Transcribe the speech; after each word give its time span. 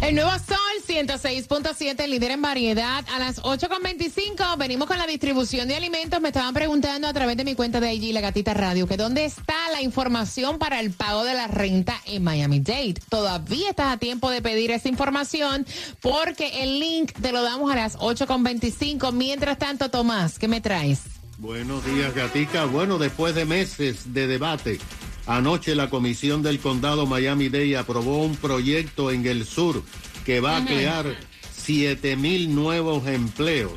El 0.00 0.14
nuevo 0.14 0.30
Sol 0.30 0.56
106.7, 0.86 2.06
líder 2.06 2.30
en 2.30 2.40
variedad. 2.40 3.04
A 3.12 3.18
las 3.18 3.42
8.25 3.42 4.56
venimos 4.56 4.86
con 4.86 4.96
la 4.96 5.06
distribución 5.08 5.66
de 5.66 5.74
alimentos. 5.74 6.20
Me 6.20 6.28
estaban 6.28 6.54
preguntando 6.54 7.08
a 7.08 7.12
través 7.12 7.36
de 7.36 7.44
mi 7.44 7.56
cuenta 7.56 7.80
de 7.80 7.92
IG, 7.92 8.14
La 8.14 8.20
Gatita 8.20 8.54
Radio, 8.54 8.86
que 8.86 8.96
dónde 8.96 9.24
está 9.24 9.56
la 9.72 9.82
información 9.82 10.58
para 10.58 10.78
el 10.78 10.92
pago 10.92 11.24
de 11.24 11.34
la 11.34 11.48
renta 11.48 12.00
en 12.06 12.22
Miami 12.22 12.60
Dade. 12.60 12.94
Todavía 13.08 13.70
estás 13.70 13.92
a 13.92 13.96
tiempo 13.96 14.30
de 14.30 14.40
pedir 14.40 14.70
esa 14.70 14.88
información 14.88 15.66
porque 16.00 16.62
el 16.62 16.78
link 16.78 17.12
te 17.20 17.32
lo 17.32 17.42
damos 17.42 17.72
a 17.72 17.74
las 17.74 17.98
8.25. 17.98 19.12
Mientras 19.12 19.58
tanto, 19.58 19.90
Tomás, 19.90 20.38
¿qué 20.38 20.46
me 20.46 20.60
traes? 20.60 21.00
Buenos 21.38 21.84
días, 21.84 22.14
Gatica. 22.14 22.66
Bueno, 22.66 22.98
después 22.98 23.34
de 23.34 23.44
meses 23.44 24.12
de 24.14 24.28
debate, 24.28 24.78
anoche 25.28 25.74
la 25.76 25.88
Comisión 25.90 26.42
del 26.42 26.58
Condado 26.58 27.06
Miami-Dade 27.06 27.76
aprobó 27.76 28.24
un 28.24 28.34
proyecto 28.36 29.10
en 29.12 29.24
el 29.26 29.44
sur 29.46 29.82
que 30.24 30.40
va 30.40 30.56
a 30.56 30.64
crear 30.64 31.06
7 31.54 32.16
mil 32.16 32.54
nuevos 32.54 33.06
empleos 33.06 33.72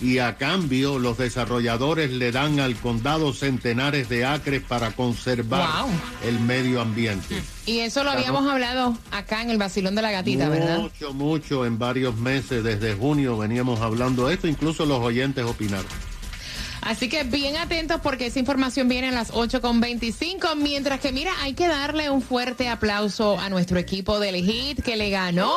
y 0.00 0.18
a 0.18 0.36
cambio 0.36 0.98
los 0.98 1.18
desarrolladores 1.18 2.10
le 2.10 2.32
dan 2.32 2.58
al 2.58 2.74
condado 2.74 3.32
centenares 3.32 4.08
de 4.08 4.24
acres 4.24 4.60
para 4.66 4.90
conservar 4.90 5.68
Wow. 5.84 5.90
el 6.26 6.40
medio 6.40 6.80
ambiente. 6.80 7.40
Y 7.64 7.78
eso 7.78 8.02
lo 8.02 8.10
habíamos 8.10 8.44
hablado 8.50 8.98
acá 9.12 9.40
en 9.42 9.50
el 9.50 9.56
Vacilón 9.58 9.94
de 9.94 10.02
la 10.02 10.10
Gatita, 10.10 10.48
¿verdad? 10.48 10.78
Mucho, 10.80 11.14
mucho 11.14 11.64
en 11.64 11.78
varios 11.78 12.16
meses, 12.16 12.64
desde 12.64 12.94
junio 12.94 13.38
veníamos 13.38 13.80
hablando 13.80 14.26
de 14.26 14.34
esto, 14.34 14.48
incluso 14.48 14.84
los 14.84 14.98
oyentes 14.98 15.44
opinaron. 15.44 15.86
Así 16.84 17.08
que 17.08 17.24
bien 17.24 17.56
atentos 17.56 18.00
porque 18.02 18.26
esa 18.26 18.38
información 18.38 18.88
viene 18.88 19.08
a 19.08 19.12
las 19.12 19.32
8.25. 19.32 20.54
Mientras 20.56 21.00
que, 21.00 21.12
mira, 21.12 21.32
hay 21.42 21.54
que 21.54 21.66
darle 21.66 22.10
un 22.10 22.20
fuerte 22.20 22.68
aplauso 22.68 23.38
a 23.38 23.48
nuestro 23.48 23.78
equipo 23.78 24.20
del 24.20 24.36
Hit 24.36 24.82
que 24.82 24.96
le 24.96 25.10
ganó 25.10 25.50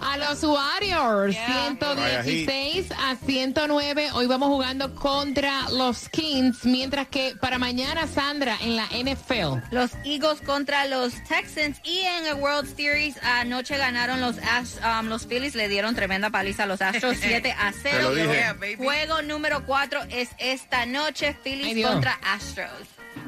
a 0.00 0.16
los 0.18 0.42
Warriors. 0.42 1.36
116 1.36 2.88
a 2.92 3.16
109. 3.16 4.10
Hoy 4.12 4.26
vamos 4.26 4.48
jugando 4.48 4.94
contra 4.94 5.68
los 5.70 6.08
Kings. 6.08 6.64
Mientras 6.64 7.08
que 7.08 7.34
para 7.40 7.58
mañana, 7.58 8.06
Sandra, 8.06 8.56
en 8.60 8.76
la 8.76 8.86
NFL. 8.86 9.62
Los 9.74 9.92
Eagles 10.04 10.40
contra 10.44 10.86
los 10.86 11.12
Texans 11.24 11.78
y 11.84 12.00
en 12.00 12.26
el 12.26 12.34
World 12.34 12.74
Series 12.76 13.16
anoche 13.22 13.76
ganaron 13.76 14.20
los 14.20 14.36
Ast- 14.38 14.78
um, 14.84 15.06
los 15.08 15.26
Phillies 15.26 15.54
le 15.54 15.68
dieron 15.68 15.94
tremenda 15.94 16.30
paliza 16.30 16.64
a 16.64 16.66
los 16.66 16.80
Astros 16.82 17.16
7 17.20 17.52
a 17.52 17.72
0. 17.72 17.96
Te 17.96 18.02
lo 18.02 18.14
dije. 18.14 18.76
Juego 18.76 19.22
número 19.22 19.64
4 19.66 20.00
es 20.10 20.28
esta 20.38 20.86
noche 20.86 21.36
Phillies 21.42 21.86
contra 21.86 22.18
Astros. 22.22 22.70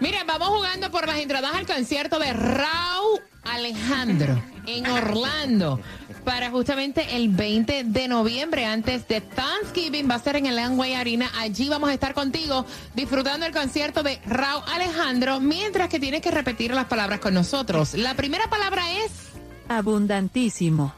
Mira, 0.00 0.22
vamos 0.24 0.48
jugando 0.48 0.90
por 0.90 1.06
las 1.06 1.16
entradas 1.16 1.54
al 1.54 1.66
concierto 1.66 2.18
de 2.18 2.32
Raúl 2.32 3.20
Alejandro 3.44 4.40
en 4.66 4.86
Orlando 4.90 5.80
para 6.24 6.50
justamente 6.50 7.16
el 7.16 7.28
20 7.28 7.84
de 7.84 8.08
noviembre 8.08 8.64
antes 8.66 9.06
de 9.08 9.20
Thanksgiving 9.20 10.08
va 10.10 10.16
a 10.16 10.18
ser 10.18 10.36
en 10.36 10.46
el 10.46 10.56
Langway 10.56 10.94
Arena. 10.94 11.30
Allí 11.38 11.68
vamos 11.68 11.90
a 11.90 11.94
estar 11.94 12.14
contigo 12.14 12.64
disfrutando 12.94 13.46
el 13.46 13.52
concierto 13.52 14.02
de 14.02 14.20
Raúl 14.26 14.62
Alejandro 14.72 15.40
mientras 15.40 15.88
que 15.88 15.98
tienes 16.00 16.20
que 16.20 16.30
repetir 16.30 16.72
las 16.74 16.86
palabras 16.86 17.20
con 17.20 17.34
nosotros. 17.34 17.94
La 17.94 18.14
primera 18.14 18.48
palabra 18.50 18.82
es, 19.04 19.10
Abundantísimo. 19.68 20.94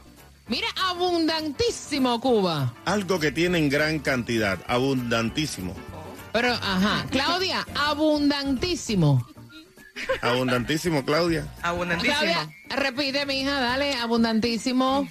mira, 0.47 0.67
abundantísimo 0.89 2.19
Cuba. 2.21 2.73
Algo 2.85 3.19
que 3.19 3.31
tiene 3.31 3.57
en 3.57 3.69
gran 3.69 3.99
cantidad, 3.99 4.59
abundantísimo. 4.67 5.75
Pero, 6.33 6.53
ajá, 6.53 7.05
Claudia, 7.09 7.65
abundantísimo. 7.75 9.25
Abundantísimo, 10.21 11.03
Claudia. 11.05 11.45
Abundantísimo. 11.61 12.15
Claudia, 12.19 12.49
repite, 12.69 13.25
mi 13.25 13.41
hija, 13.41 13.59
dale, 13.59 13.93
abundantísimo. 13.95 15.07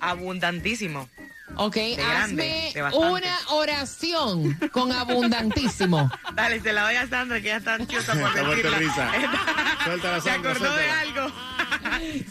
Abundantísimo. 0.00 1.08
Ok, 1.56 1.76
grande, 1.96 2.72
hazme 2.72 2.72
de 2.74 2.82
una 2.96 3.38
oración 3.50 4.54
con 4.72 4.90
abundantísimo. 4.90 6.10
Dale, 6.34 6.60
se 6.60 6.72
la 6.72 6.82
doy 6.82 6.96
a 6.96 7.06
Sandra, 7.06 7.40
que 7.40 7.46
ya 7.48 7.56
está 7.58 7.74
ansiosa 7.74 8.12
por 8.14 8.34
decirla. 8.56 8.78
risa. 8.78 9.12
Suéltala, 9.84 10.20
Se 10.20 10.30
acordó 10.30 10.74
de 10.74 10.90
algo. 10.90 11.28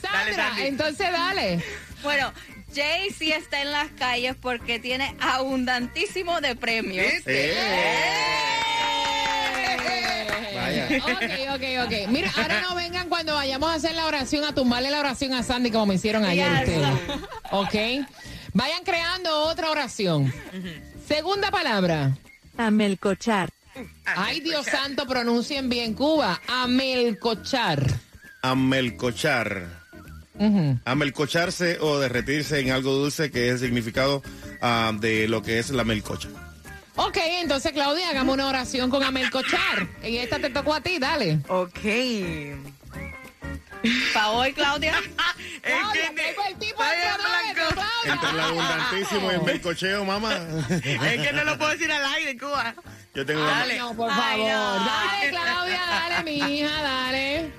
Sandra, 0.01 0.35
Sandy. 0.35 0.61
entonces 0.63 1.11
dale. 1.11 1.63
Bueno, 2.01 2.33
Jay 2.75 3.11
sí 3.11 3.31
está 3.31 3.61
en 3.61 3.71
las 3.71 3.89
calles 3.91 4.35
porque 4.41 4.79
tiene 4.79 5.15
abundantísimo 5.21 6.41
de 6.41 6.55
premios. 6.57 7.05
Eh, 7.25 7.55
Vaya. 10.63 10.87
Ok, 11.03 11.55
ok, 11.55 11.63
ok. 11.85 12.09
Mira, 12.09 12.31
ahora 12.35 12.61
no 12.61 12.75
vengan 12.75 13.09
cuando 13.09 13.33
vayamos 13.35 13.69
a 13.69 13.75
hacer 13.75 13.95
la 13.95 14.05
oración 14.05 14.43
a 14.45 14.53
tumbarle 14.55 14.89
la 14.91 14.99
oración 14.99 15.33
a 15.33 15.43
Sandy 15.43 15.71
como 15.71 15.87
me 15.87 15.95
hicieron 15.95 16.25
ayer 16.25 16.49
Yes. 16.49 16.59
ustedes. 16.59 17.19
Ok. 17.51 17.75
Vayan 18.53 18.83
creando 18.83 19.43
otra 19.45 19.69
oración. 19.71 20.31
Segunda 21.07 21.51
palabra. 21.51 22.15
Amelcochar. 22.57 23.49
Ay, 24.05 24.39
Dios 24.41 24.65
santo, 24.67 25.07
pronuncien 25.07 25.69
bien 25.69 25.93
Cuba. 25.95 26.39
Amelcochar. 26.47 27.85
Amelcochar. 28.41 29.67
Ujú. 30.39 30.79
Amelcocharse 30.85 31.77
o 31.79 31.99
derretirse 31.99 32.59
en 32.59 32.71
algo 32.71 32.91
dulce 32.93 33.29
que 33.31 33.47
es 33.49 33.53
el 33.55 33.59
significado 33.67 34.23
ah, 34.61 34.91
de 34.99 35.27
lo 35.27 35.41
que 35.43 35.59
es 35.59 35.69
la 35.71 35.83
melcocha. 35.83 36.29
Ok, 36.95 37.17
entonces 37.41 37.71
Claudia, 37.71 38.09
hagamos 38.09 38.33
una 38.35 38.47
oración 38.47 38.89
con 38.89 39.03
amelcochar. 39.03 39.87
Y 40.03 40.17
esta 40.17 40.39
te 40.39 40.49
tocó 40.49 40.75
a 40.75 40.81
ti, 40.81 40.99
dale. 40.99 41.39
Ok. 41.47 41.79
Pa' 44.13 44.29
hoy, 44.29 44.53
Claudia. 44.53 44.93
Es 45.63 45.73
Claudia, 45.79 46.09
que, 46.09 46.21
tengo 46.23 46.45
el 46.49 46.55
tipo 46.57 46.83
de 46.83 46.89
en 46.89 47.55
blanco. 47.55 47.81
Entre 48.05 48.29
el 48.31 48.39
abundantísimo 48.39 49.31
y 49.31 49.35
el 49.35 49.41
melcocheo, 49.43 50.03
mamá. 50.05 50.37
Es 50.83 51.21
que 51.21 51.31
no 51.33 51.43
lo 51.45 51.57
puedo 51.57 51.71
decir 51.71 51.89
al 51.91 52.05
aire, 52.15 52.37
Cuba. 52.37 52.75
Yo 53.15 53.25
tengo 53.25 53.41
Dale. 53.45 53.77
No, 53.77 53.93
por 53.95 54.11
Ay, 54.11 54.41
favor. 54.41 54.51
no. 54.51 54.85
Dale, 54.85 55.29
Claudia, 55.29 55.81
dale, 55.89 56.23
mi 56.23 56.37
hija, 56.59 56.81
dale. 56.81 57.51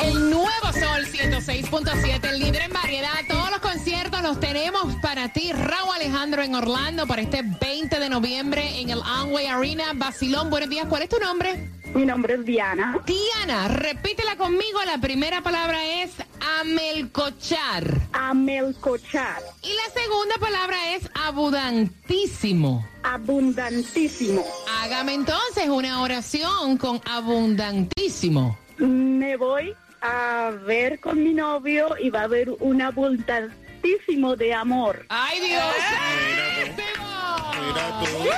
El 0.01 0.29
nuevo 0.29 0.73
Sol 0.73 1.05
106.7, 1.05 2.29
el 2.29 2.39
líder 2.39 2.63
en 2.63 2.73
variedad. 2.73 3.13
Todos 3.27 3.51
los 3.51 3.59
conciertos 3.59 4.21
los 4.21 4.39
tenemos 4.39 4.95
para 5.01 5.31
ti. 5.31 5.51
Raúl 5.53 5.95
Alejandro 5.95 6.41
en 6.41 6.55
Orlando 6.55 7.05
para 7.07 7.21
este 7.21 7.41
20 7.43 7.99
de 7.99 8.09
noviembre 8.09 8.79
en 8.79 8.89
el 8.89 9.01
Amway 9.03 9.47
Arena. 9.47 9.91
Basilón, 9.95 10.49
buenos 10.49 10.69
días. 10.69 10.87
¿Cuál 10.87 11.03
es 11.03 11.09
tu 11.09 11.19
nombre? 11.19 11.69
Mi 11.93 12.05
nombre 12.05 12.33
es 12.33 12.45
Diana. 12.45 12.99
Diana, 13.05 13.67
repítela 13.67 14.35
conmigo. 14.35 14.79
La 14.85 14.97
primera 14.97 15.41
palabra 15.41 15.85
es 15.85 16.11
amelcochar. 16.59 17.85
Amelcochar. 18.13 19.41
Y 19.61 19.73
la 19.73 20.01
segunda 20.01 20.35
palabra 20.39 20.95
es 20.95 21.09
abundantísimo. 21.13 22.85
Abundantísimo. 23.03 24.43
Hágame 24.81 25.13
entonces 25.13 25.69
una 25.69 26.01
oración 26.01 26.77
con 26.77 26.99
abundantísimo. 27.05 28.57
Me 28.77 29.37
voy 29.37 29.75
a 30.03 30.51
ver 30.65 30.99
con 30.99 31.23
mi 31.23 31.33
novio 31.33 31.95
y 31.97 32.09
va 32.09 32.19
a 32.21 32.23
haber 32.23 32.49
un 32.59 32.81
abundantísimo 32.81 34.35
de 34.35 34.53
amor. 34.53 35.05
¡Ay, 35.07 35.39
Dios! 35.39 35.63
Mira 37.61 37.99
tú. 38.03 38.29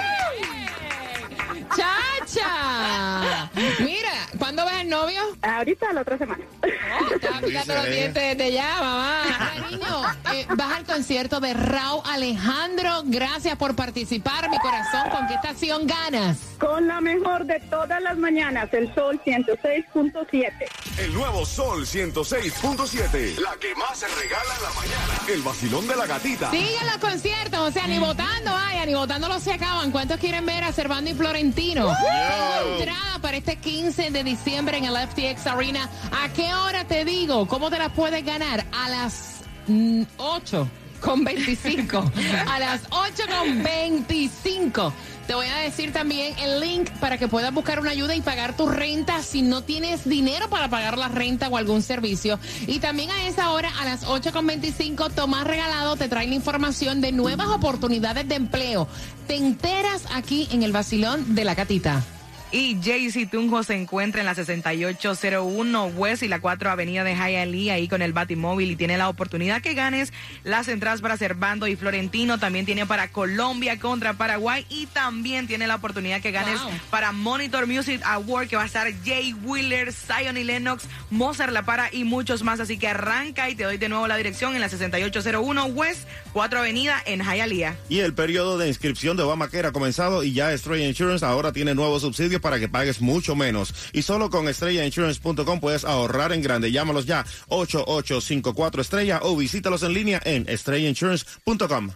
¡Chacha! 1.76 3.50
Mira, 3.80 4.15
¿Cuándo 4.38 4.66
ves 4.66 4.82
el 4.82 4.90
novio? 4.90 5.22
Ahorita 5.42 5.94
la 5.94 6.02
otra 6.02 6.18
semana. 6.18 6.44
Oh, 6.64 7.14
estaba 7.14 7.42
picando 7.42 7.74
los 7.76 7.86
dientes 7.86 8.38
desde 8.38 8.52
ya, 8.54 8.76
mamá. 8.82 9.22
Cariño, 9.60 10.04
eh, 10.34 10.48
vas 10.56 10.74
al 10.78 10.86
concierto 10.86 11.40
de 11.40 11.54
Raúl 11.54 12.02
Alejandro. 12.06 13.04
Gracias 13.06 13.56
por 13.58 13.76
participar, 13.76 14.50
mi 14.50 14.58
corazón. 14.60 15.10
¿Con 15.10 15.28
qué 15.28 15.36
estación 15.36 15.88
ganas? 15.88 16.38
Con 16.60 16.88
la 16.88 17.02
mejor 17.02 17.46
de 17.46 17.60
todas 17.70 18.02
las 18.02 18.18
mañanas, 18.18 18.74
el 18.74 18.94
Sol 18.96 19.20
106.7. 19.26 20.52
El 21.00 21.14
nuevo 21.14 21.46
Sol 21.46 21.86
106.7. 21.86 23.38
La 23.40 23.56
que 23.60 23.76
más 23.76 24.00
se 24.00 24.08
regala 24.08 24.56
en 24.58 24.64
la 24.64 24.70
mañana. 24.70 25.34
El 25.34 25.42
vacilón 25.42 25.88
de 25.88 25.96
la 25.96 26.06
gatita. 26.06 26.52
Siguen 26.52 26.86
los 26.88 26.98
conciertos, 26.98 27.60
o 27.60 27.72
sea, 27.72 27.88
ni 27.88 28.00
votando, 28.00 28.52
vaya, 28.52 28.86
ni 28.86 28.94
votando 28.94 29.28
no 29.28 29.40
se 29.40 29.54
acaban. 29.54 29.92
¿Cuántos 29.92 30.20
quieren 30.20 30.46
ver 30.46 30.64
a 30.64 30.72
Servando 30.72 31.10
y 31.10 31.14
Florentino? 31.14 31.88
Tengo 31.88 32.78
entrada 32.78 33.20
para 33.22 33.38
este 33.38 33.58
15 33.58 34.12
de 34.12 34.24
diciembre 34.26 34.78
en 34.78 34.86
el 34.86 34.98
FTX 34.98 35.48
Arena. 35.48 35.90
¿A 36.12 36.28
qué 36.34 36.54
hora 36.54 36.86
te 36.86 37.06
digo? 37.06 37.48
¿Cómo 37.48 37.70
te 37.70 37.78
las 37.78 37.92
puedes 37.92 38.26
ganar? 38.26 38.66
A 38.74 38.90
las 38.90 39.42
mm, 39.68 40.04
8 40.18 40.68
con 41.00 41.24
25. 41.24 42.12
A 42.50 42.60
las 42.60 42.82
8 42.90 43.24
con 43.40 43.64
25. 43.64 44.94
Te 45.28 45.34
voy 45.34 45.48
a 45.48 45.58
decir 45.58 45.92
también 45.92 46.38
el 46.38 46.60
link 46.60 46.90
para 47.00 47.18
que 47.18 47.28
puedas 47.28 47.52
buscar 47.52 47.80
una 47.80 47.92
ayuda 47.92 48.16
y 48.16 48.22
pagar 48.22 48.56
tu 48.56 48.68
renta 48.68 49.24
si 49.24 49.42
no 49.42 49.64
tienes 49.64 50.08
dinero 50.08 50.50
para 50.50 50.70
pagar 50.70 51.00
la 51.00 51.08
renta 51.08 51.48
o 51.48 51.58
algún 51.58 51.82
servicio. 51.82 52.40
Y 52.68 52.80
también 52.80 53.10
a 53.10 53.28
esa 53.28 53.50
hora, 53.52 53.72
a 53.80 53.86
las 53.86 54.06
8.25, 54.06 55.12
Tomás 55.14 55.46
Regalado 55.46 55.96
te 55.96 56.10
trae 56.10 56.28
la 56.28 56.36
información 56.36 57.02
de 57.02 57.12
nuevas 57.12 57.48
oportunidades 57.48 58.28
de 58.28 58.36
empleo. 58.36 58.88
Te 59.28 59.36
enteras 59.36 60.04
aquí 60.14 60.48
en 60.52 60.62
el 60.62 60.72
vacilón 60.72 61.34
de 61.34 61.44
la 61.44 61.56
gatita. 61.56 62.04
Y 62.52 62.78
Jaycee 62.82 63.26
Tunjo 63.26 63.64
se 63.64 63.74
encuentra 63.76 64.22
en 64.22 64.26
la 64.28 64.36
6801 64.36 65.86
West 65.88 66.24
y 66.24 66.28
la 66.30 66.40
4 66.40 66.70
Avenida 66.70 67.04
de 67.04 67.14
Hialeah 67.14 67.74
ahí 67.74 67.88
con 67.90 68.02
el 68.02 68.14
Batimóvil 68.14 68.72
y 68.72 68.76
tiene 68.78 68.98
la 68.98 69.10
oportunidad 69.10 69.62
que 69.62 69.74
ganes 69.74 70.14
las 70.44 70.68
entradas 70.70 71.02
para 71.02 71.18
Servando 71.18 71.68
y 71.68 71.76
Florentino, 71.76 72.38
también 72.40 72.66
tiene 72.66 72.86
para 72.86 73.10
Colombia 73.12 73.78
contra 73.80 74.14
Paraguay 74.14 74.66
y 74.70 74.86
también 74.86 75.48
tiene 75.48 75.68
la 75.68 75.76
oportunidad 75.76 76.22
que 76.22 76.32
ganes 76.32 76.62
Wow. 76.62 76.72
para 76.90 77.12
Monitor 77.12 77.68
Music 77.68 78.02
Award 78.06 78.48
que 78.48 78.56
va 78.56 78.64
a 78.64 78.68
estar 78.68 78.88
Jay 79.04 79.34
Wheeler, 79.34 79.92
Zion 79.92 80.38
y 80.38 80.44
Lennox, 80.46 80.86
Mozart 81.10 81.52
La 81.52 81.64
Para 81.66 81.94
y 81.94 82.04
muchos 82.06 82.44
más, 82.44 82.60
así 82.62 82.78
que 82.78 82.88
arranca 82.88 83.50
y 83.50 83.56
te 83.56 83.64
doy 83.66 83.78
de 83.78 83.90
nuevo 83.90 84.08
la 84.08 84.16
dirección 84.16 84.56
en 84.56 84.62
la 84.62 84.70
6801 84.70 85.66
West, 85.66 86.08
4 86.32 86.60
Avenida 86.60 87.02
en 87.06 87.22
Hialeah. 87.22 87.76
Y 87.90 88.00
el 88.00 88.14
periodo 88.14 88.58
de 88.58 88.68
inscripción 88.70 89.18
de 89.18 89.24
Obamacare 89.24 89.68
ha 89.68 89.72
comenzado 89.74 90.24
y 90.24 90.32
ya 90.34 90.54
Estrella 90.54 90.88
Insurance 90.88 91.26
ahora 91.26 91.52
tiene 91.52 91.76
nuevos 91.76 92.04
para 92.40 92.60
que 92.60 92.70
pagues 92.70 93.02
mucho 93.02 93.36
menos. 93.36 93.74
Y 93.94 94.02
solo 94.02 94.30
con 94.30 94.48
estrellainsurance.com 94.48 95.60
puedes 95.60 95.86
ahorrar 95.86 96.34
en 96.34 96.42
grande. 96.42 96.72
Llámalos 96.72 97.06
ya 97.06 97.26
8854 97.48 98.82
estrella 98.82 99.20
o 99.24 99.36
visítalos 99.36 99.84
en 99.84 99.94
línea 99.94 100.22
en 100.26 100.48
estrellainsurance.com. 100.48 101.92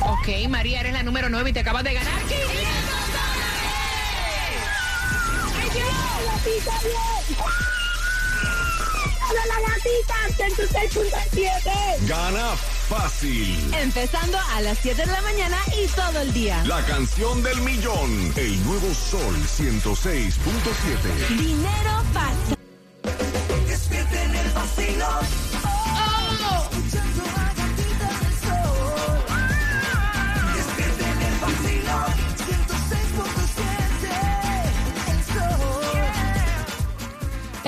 Ok, 0.00 0.48
María, 0.48 0.80
eres 0.80 0.92
la 0.92 1.04
número 1.04 1.28
9 1.28 1.50
y 1.50 1.52
te 1.52 1.60
acabas 1.60 1.84
de 1.84 1.94
ganar. 1.94 2.20
¿Qué? 2.28 2.34
¡Hola, 5.74 5.86
la 6.26 6.38
gatita! 9.66 10.14
¡106.7! 10.36 12.06
Gana 12.06 12.54
fácil. 12.88 13.74
Empezando 13.74 14.38
a 14.54 14.60
las 14.60 14.78
7 14.78 15.04
de 15.06 15.12
la 15.12 15.22
mañana 15.22 15.58
y 15.82 15.86
todo 15.88 16.20
el 16.20 16.32
día. 16.32 16.62
La 16.66 16.84
canción 16.86 17.42
del 17.42 17.60
millón. 17.62 18.32
El 18.36 18.62
nuevo 18.64 18.94
Sol 18.94 19.34
106.7. 19.34 21.38
Dinero 21.38 22.04
fácil. 22.12 22.56
Oh, 25.64 26.68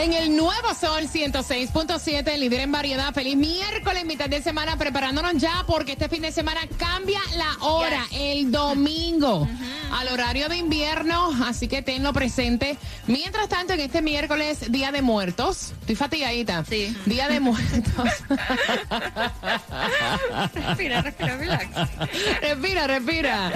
En 0.04 0.12
el 0.12 0.36
nuevo 0.36 0.74
Sol 0.78 1.04
106.7, 1.04 2.28
el 2.28 2.40
líder 2.40 2.60
en 2.60 2.72
variedad. 2.72 3.14
Feliz 3.14 3.38
miércoles, 3.38 4.04
mitad 4.04 4.28
de 4.28 4.42
semana, 4.42 4.76
preparándonos 4.76 5.32
ya 5.38 5.64
porque 5.66 5.92
este 5.92 6.10
fin 6.10 6.20
de 6.20 6.30
semana 6.30 6.60
cambia 6.76 7.20
la 7.38 7.64
hora, 7.66 8.04
el 8.12 8.52
domingo, 8.52 9.48
al 9.92 10.08
horario 10.08 10.48
de 10.48 10.56
invierno, 10.56 11.30
así 11.44 11.68
que 11.68 11.82
tenlo 11.82 12.12
presente. 12.12 12.76
Mientras 13.06 13.48
tanto, 13.48 13.72
en 13.72 13.80
este 13.80 14.02
miércoles, 14.02 14.72
Día 14.72 14.92
de 14.92 15.02
Muertos, 15.02 15.72
estoy 15.80 15.94
fatigadita. 15.94 16.64
Sí. 16.64 16.96
Día 17.06 17.28
de 17.28 17.40
Muertos. 17.40 18.08
respira, 20.54 21.02
respira, 21.02 21.36
relax. 21.36 21.68
respira, 22.40 22.86
respira. 22.86 23.52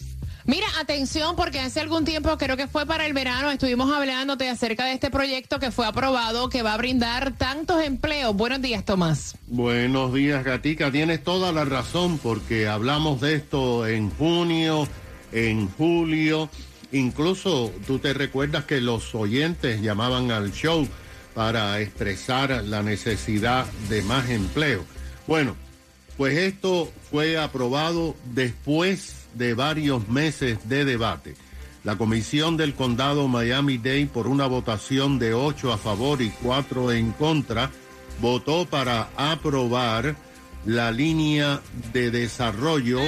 Mira, 0.46 0.66
atención, 0.78 1.34
porque 1.34 1.58
hace 1.58 1.80
algún 1.80 2.04
tiempo, 2.04 2.38
creo 2.38 2.56
que 2.56 2.68
fue 2.68 2.86
para 2.86 3.04
el 3.04 3.12
verano, 3.12 3.50
estuvimos 3.50 3.92
hablándote 3.92 4.48
acerca 4.48 4.84
de 4.84 4.92
este 4.92 5.10
proyecto 5.10 5.58
que 5.58 5.72
fue 5.72 5.86
aprobado, 5.86 6.48
que 6.48 6.62
va 6.62 6.74
a 6.74 6.76
brindar 6.76 7.32
tantos 7.32 7.82
empleos. 7.82 8.32
Buenos 8.36 8.62
días, 8.62 8.84
Tomás. 8.84 9.36
Buenos 9.48 10.14
días, 10.14 10.44
Gatica. 10.44 10.92
Tienes 10.92 11.24
toda 11.24 11.50
la 11.50 11.64
razón 11.64 12.18
porque 12.18 12.68
hablamos 12.68 13.20
de 13.20 13.34
esto 13.34 13.88
en 13.88 14.10
junio, 14.10 14.86
en 15.32 15.68
julio. 15.68 16.48
Incluso 16.92 17.72
tú 17.84 17.98
te 17.98 18.14
recuerdas 18.14 18.66
que 18.66 18.80
los 18.80 19.16
oyentes 19.16 19.82
llamaban 19.82 20.30
al 20.30 20.52
show 20.52 20.86
para 21.36 21.78
expresar 21.82 22.64
la 22.64 22.82
necesidad 22.82 23.66
de 23.90 24.00
más 24.00 24.30
empleo. 24.30 24.86
Bueno, 25.26 25.54
pues 26.16 26.34
esto 26.38 26.90
fue 27.10 27.36
aprobado 27.36 28.16
después 28.32 29.26
de 29.34 29.52
varios 29.52 30.08
meses 30.08 30.66
de 30.66 30.86
debate. 30.86 31.36
La 31.84 31.98
Comisión 31.98 32.56
del 32.56 32.74
Condado 32.74 33.28
Miami-Dade, 33.28 34.06
por 34.06 34.28
una 34.28 34.46
votación 34.46 35.18
de 35.18 35.34
ocho 35.34 35.74
a 35.74 35.76
favor 35.76 36.22
y 36.22 36.30
cuatro 36.30 36.90
en 36.90 37.12
contra, 37.12 37.70
votó 38.22 38.64
para 38.64 39.10
aprobar 39.14 40.16
la 40.64 40.90
línea 40.90 41.60
de 41.92 42.10
desarrollo 42.10 43.00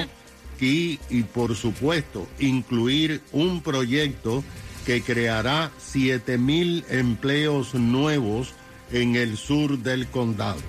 y, 0.61 1.01
y 1.09 1.23
por 1.23 1.57
supuesto, 1.57 2.29
incluir 2.39 3.23
un 3.33 3.63
proyecto 3.63 4.45
que 4.89 5.03
creará 5.03 5.71
7 5.77 6.39
mil 6.39 6.83
empleos 6.89 7.75
nuevos 7.75 8.55
en 8.91 9.17
el 9.17 9.37
sur 9.37 9.77
del 9.81 10.07
condado. 10.07 10.63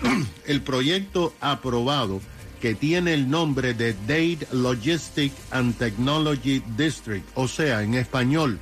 El 0.46 0.62
proyecto 0.62 1.34
aprobado, 1.38 2.22
que 2.62 2.74
tiene 2.74 3.12
el 3.12 3.28
nombre 3.28 3.74
de 3.74 3.92
Dade 3.92 4.46
Logistic 4.52 5.34
and 5.50 5.76
Technology 5.76 6.62
District, 6.78 7.28
o 7.34 7.46
sea, 7.46 7.82
en 7.82 7.92
español, 7.92 8.58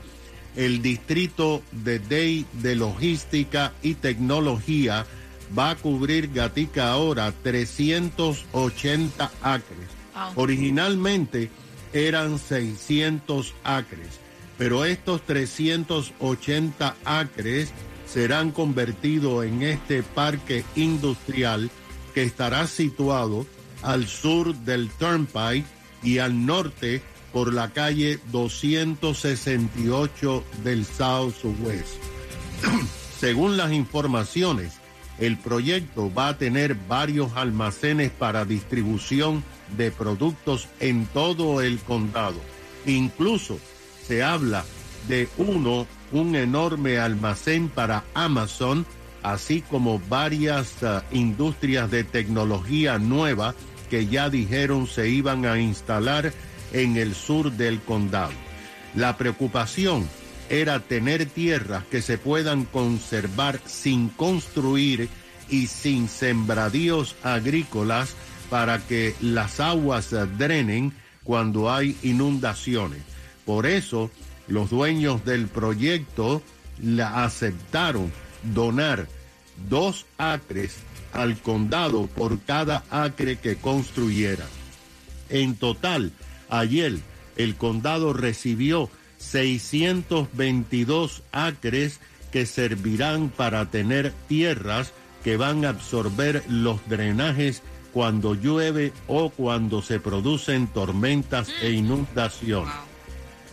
el 0.56 0.82
distrito 0.82 1.62
de 1.70 2.00
Dade 2.00 2.46
de 2.54 2.74
logística 2.74 3.72
y 3.82 3.94
tecnología, 3.94 5.06
va 5.56 5.70
a 5.70 5.76
cubrir 5.76 6.32
Gatica 6.32 6.90
ahora 6.90 7.32
380 7.44 9.30
acres. 9.40 9.88
Originalmente 10.34 11.48
eran 11.92 12.40
600 12.40 13.54
acres, 13.62 14.18
pero 14.60 14.84
estos 14.84 15.22
380 15.22 16.94
acres 17.06 17.72
serán 18.06 18.50
convertidos 18.50 19.46
en 19.46 19.62
este 19.62 20.02
parque 20.02 20.66
industrial 20.76 21.70
que 22.12 22.24
estará 22.24 22.66
situado 22.66 23.46
al 23.80 24.06
sur 24.06 24.54
del 24.54 24.90
Turnpike 24.90 25.64
y 26.02 26.18
al 26.18 26.44
norte 26.44 27.00
por 27.32 27.54
la 27.54 27.70
calle 27.70 28.18
268 28.32 30.44
del 30.62 30.84
Southwest. 30.84 31.94
Según 33.18 33.56
las 33.56 33.72
informaciones, 33.72 34.74
el 35.18 35.38
proyecto 35.38 36.12
va 36.12 36.28
a 36.28 36.36
tener 36.36 36.74
varios 36.74 37.34
almacenes 37.34 38.10
para 38.10 38.44
distribución 38.44 39.42
de 39.78 39.90
productos 39.90 40.68
en 40.80 41.06
todo 41.06 41.62
el 41.62 41.78
condado. 41.78 42.42
Incluso 42.84 43.58
se 44.10 44.24
habla 44.24 44.64
de 45.06 45.28
uno, 45.36 45.86
un 46.10 46.34
enorme 46.34 46.98
almacén 46.98 47.68
para 47.68 48.02
Amazon, 48.12 48.84
así 49.22 49.60
como 49.60 50.00
varias 50.08 50.82
uh, 50.82 51.00
industrias 51.12 51.92
de 51.92 52.02
tecnología 52.02 52.98
nueva 52.98 53.54
que 53.88 54.08
ya 54.08 54.28
dijeron 54.28 54.88
se 54.88 55.08
iban 55.08 55.46
a 55.46 55.60
instalar 55.60 56.32
en 56.72 56.96
el 56.96 57.14
sur 57.14 57.52
del 57.52 57.80
condado. 57.82 58.32
La 58.96 59.16
preocupación 59.16 60.08
era 60.48 60.80
tener 60.80 61.26
tierras 61.26 61.84
que 61.84 62.02
se 62.02 62.18
puedan 62.18 62.64
conservar 62.64 63.60
sin 63.64 64.08
construir 64.08 65.08
y 65.48 65.68
sin 65.68 66.08
sembradíos 66.08 67.14
agrícolas 67.22 68.16
para 68.50 68.80
que 68.80 69.14
las 69.20 69.60
aguas 69.60 70.10
drenen 70.36 70.94
cuando 71.22 71.70
hay 71.70 71.96
inundaciones. 72.02 73.02
Por 73.44 73.66
eso, 73.66 74.10
los 74.48 74.70
dueños 74.70 75.24
del 75.24 75.48
proyecto 75.48 76.42
la 76.82 77.24
aceptaron 77.24 78.12
donar 78.54 79.06
dos 79.68 80.06
acres 80.18 80.76
al 81.12 81.36
condado 81.38 82.06
por 82.06 82.40
cada 82.40 82.84
acre 82.90 83.36
que 83.36 83.56
construyera. 83.56 84.46
En 85.28 85.56
total, 85.56 86.12
ayer 86.48 86.98
el 87.36 87.56
condado 87.56 88.12
recibió 88.12 88.90
622 89.18 91.22
acres 91.32 92.00
que 92.32 92.46
servirán 92.46 93.28
para 93.28 93.70
tener 93.70 94.12
tierras 94.28 94.92
que 95.24 95.36
van 95.36 95.64
a 95.64 95.70
absorber 95.70 96.44
los 96.48 96.80
drenajes 96.88 97.62
cuando 97.92 98.34
llueve 98.34 98.92
o 99.08 99.30
cuando 99.30 99.82
se 99.82 99.98
producen 100.00 100.68
tormentas 100.68 101.48
e 101.60 101.72
inundaciones. 101.72 102.89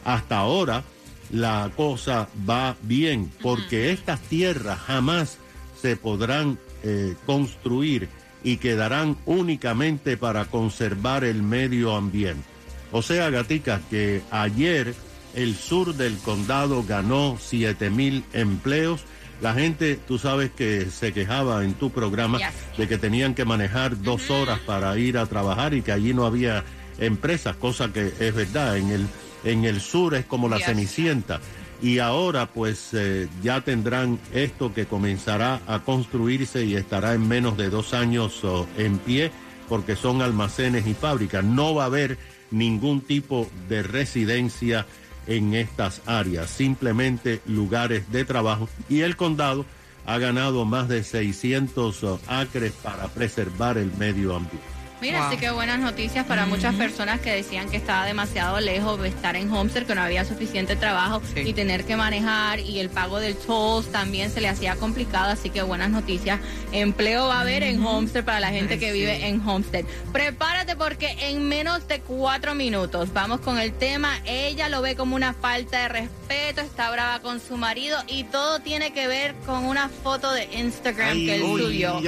Hasta 0.07 0.37
ahora 0.37 0.85
la 1.31 1.69
cosa 1.75 2.29
va 2.49 2.77
bien 2.81 3.29
porque 3.41 3.91
estas 3.91 4.21
tierras 4.21 4.79
jamás 4.79 5.37
se 5.81 5.97
podrán 5.97 6.57
eh, 6.81 7.15
construir 7.25 8.07
y 8.41 8.55
quedarán 8.55 9.17
únicamente 9.25 10.15
para 10.15 10.45
conservar 10.45 11.25
el 11.25 11.43
medio 11.43 11.93
ambiente. 11.93 12.47
O 12.93 13.01
sea, 13.01 13.29
Gatica, 13.29 13.81
que 13.89 14.21
ayer 14.31 14.95
el 15.35 15.57
sur 15.57 15.93
del 15.93 16.17
condado 16.19 16.85
ganó 16.87 17.37
7 17.37 17.89
mil 17.89 18.23
empleos. 18.31 19.01
La 19.41 19.53
gente, 19.53 19.99
tú 20.07 20.17
sabes 20.17 20.51
que 20.51 20.85
se 20.85 21.11
quejaba 21.11 21.65
en 21.65 21.73
tu 21.73 21.89
programa 21.89 22.39
de 22.77 22.87
que 22.87 22.97
tenían 22.97 23.35
que 23.35 23.43
manejar 23.43 24.01
dos 24.01 24.29
horas 24.29 24.59
para 24.59 24.97
ir 24.97 25.17
a 25.17 25.25
trabajar 25.25 25.73
y 25.73 25.81
que 25.81 25.91
allí 25.91 26.13
no 26.13 26.25
había 26.25 26.63
empresas, 26.97 27.57
cosa 27.57 27.91
que 27.91 28.13
es 28.19 28.33
verdad. 28.33 28.77
En 28.77 28.89
el, 28.89 29.07
en 29.51 29.65
el 29.65 29.81
sur 29.81 30.15
es 30.15 30.25
como 30.25 30.49
la 30.49 30.57
Yes. 30.57 30.65
cenicienta. 30.67 31.39
Y 31.81 31.99
ahora 31.99 32.47
pues 32.47 32.89
eh, 32.93 33.27
ya 33.43 33.61
tendrán 33.61 34.19
esto 34.33 34.73
que 34.73 34.85
comenzará 34.85 35.61
a 35.67 35.79
construirse 35.83 36.65
y 36.65 36.75
estará 36.75 37.13
en 37.13 37.27
menos 37.27 37.55
de 37.55 37.69
dos 37.69 37.93
años 37.93 38.43
oh, 38.43 38.65
en 38.77 38.97
pie 38.97 39.31
porque 39.69 39.95
son 39.95 40.21
almacenes 40.21 40.87
y 40.87 40.93
fábricas. 40.93 41.43
No 41.43 41.75
va 41.75 41.83
a 41.83 41.87
haber 41.87 42.17
ningún 42.51 43.01
tipo 43.01 43.47
de 43.69 43.83
residencia 43.83 44.85
en 45.27 45.53
estas 45.53 46.01
áreas, 46.05 46.49
simplemente 46.49 47.41
lugares 47.45 48.11
de 48.11 48.25
trabajo. 48.25 48.69
Y 48.89 49.01
el 49.01 49.15
condado 49.17 49.65
ha 50.05 50.17
ganado 50.17 50.63
más 50.65 50.87
de 50.87 51.03
600 51.03 52.03
oh, 52.05 52.19
acres 52.27 52.71
para 52.81 53.07
preservar 53.09 53.77
el 53.77 53.91
medio 53.97 54.35
ambiente. 54.35 54.76
Mira, 54.99 55.21
Wow. 55.21 55.31
sí 55.31 55.37
que 55.37 55.51
buenas 55.51 55.79
noticias 55.79 56.25
para 56.25 56.47
muchas 56.47 56.73
personas 56.73 57.19
que 57.21 57.31
decían 57.31 57.69
que 57.69 57.77
estaba 57.77 58.05
demasiado 58.07 58.59
lejos 58.59 58.99
de 58.99 59.09
estar 59.09 59.35
en 59.35 59.51
Homestead, 59.53 59.85
que 59.85 59.93
no 59.93 60.01
había 60.01 60.25
suficiente 60.25 60.75
trabajo 60.75 61.21
Sí. 61.35 61.41
y 61.41 61.53
tener 61.53 61.83
que 61.85 61.95
manejar 61.95 62.59
y 62.61 62.79
el 62.79 62.89
pago 62.89 63.19
del 63.19 63.35
tolls 63.35 63.91
también 63.91 64.31
se 64.31 64.41
le 64.41 64.49
hacía 64.49 64.75
complicado, 64.75 65.31
así 65.31 65.51
que 65.51 65.61
buenas 65.61 65.91
noticias. 65.91 66.39
Empleo 66.71 67.27
va 67.27 67.37
a 67.37 67.41
haber 67.41 67.61
en 67.61 67.85
Homestead 67.85 68.23
para 68.25 68.39
la 68.39 68.49
gente 68.49 68.73
Ay, 68.73 68.79
que 68.79 68.87
sí. 68.87 68.93
vive 68.93 69.27
en 69.27 69.47
Homestead. 69.47 69.85
Prepárate 70.11 70.75
porque 70.75 71.15
en 71.29 71.47
menos 71.47 71.87
de 71.87 71.99
cuatro 71.99 72.55
minutos 72.55 73.13
vamos 73.13 73.39
con 73.41 73.59
el 73.59 73.73
tema. 73.73 74.19
Ella 74.25 74.67
lo 74.67 74.81
ve 74.81 74.95
como 74.95 75.15
una 75.15 75.33
falta 75.33 75.83
de 75.83 75.89
respeto, 75.89 76.61
está 76.61 76.89
brava 76.89 77.19
con 77.19 77.39
su 77.39 77.55
marido 77.55 77.99
y 78.07 78.23
todo 78.23 78.59
tiene 78.61 78.91
que 78.93 79.07
ver 79.07 79.35
con 79.45 79.63
una 79.65 79.89
foto 79.89 80.31
de 80.31 80.45
Instagram 80.57 81.09
Ay, 81.09 81.25
que 81.27 81.35
él 81.35 81.43
uy, 81.43 81.61
subió. 81.61 82.01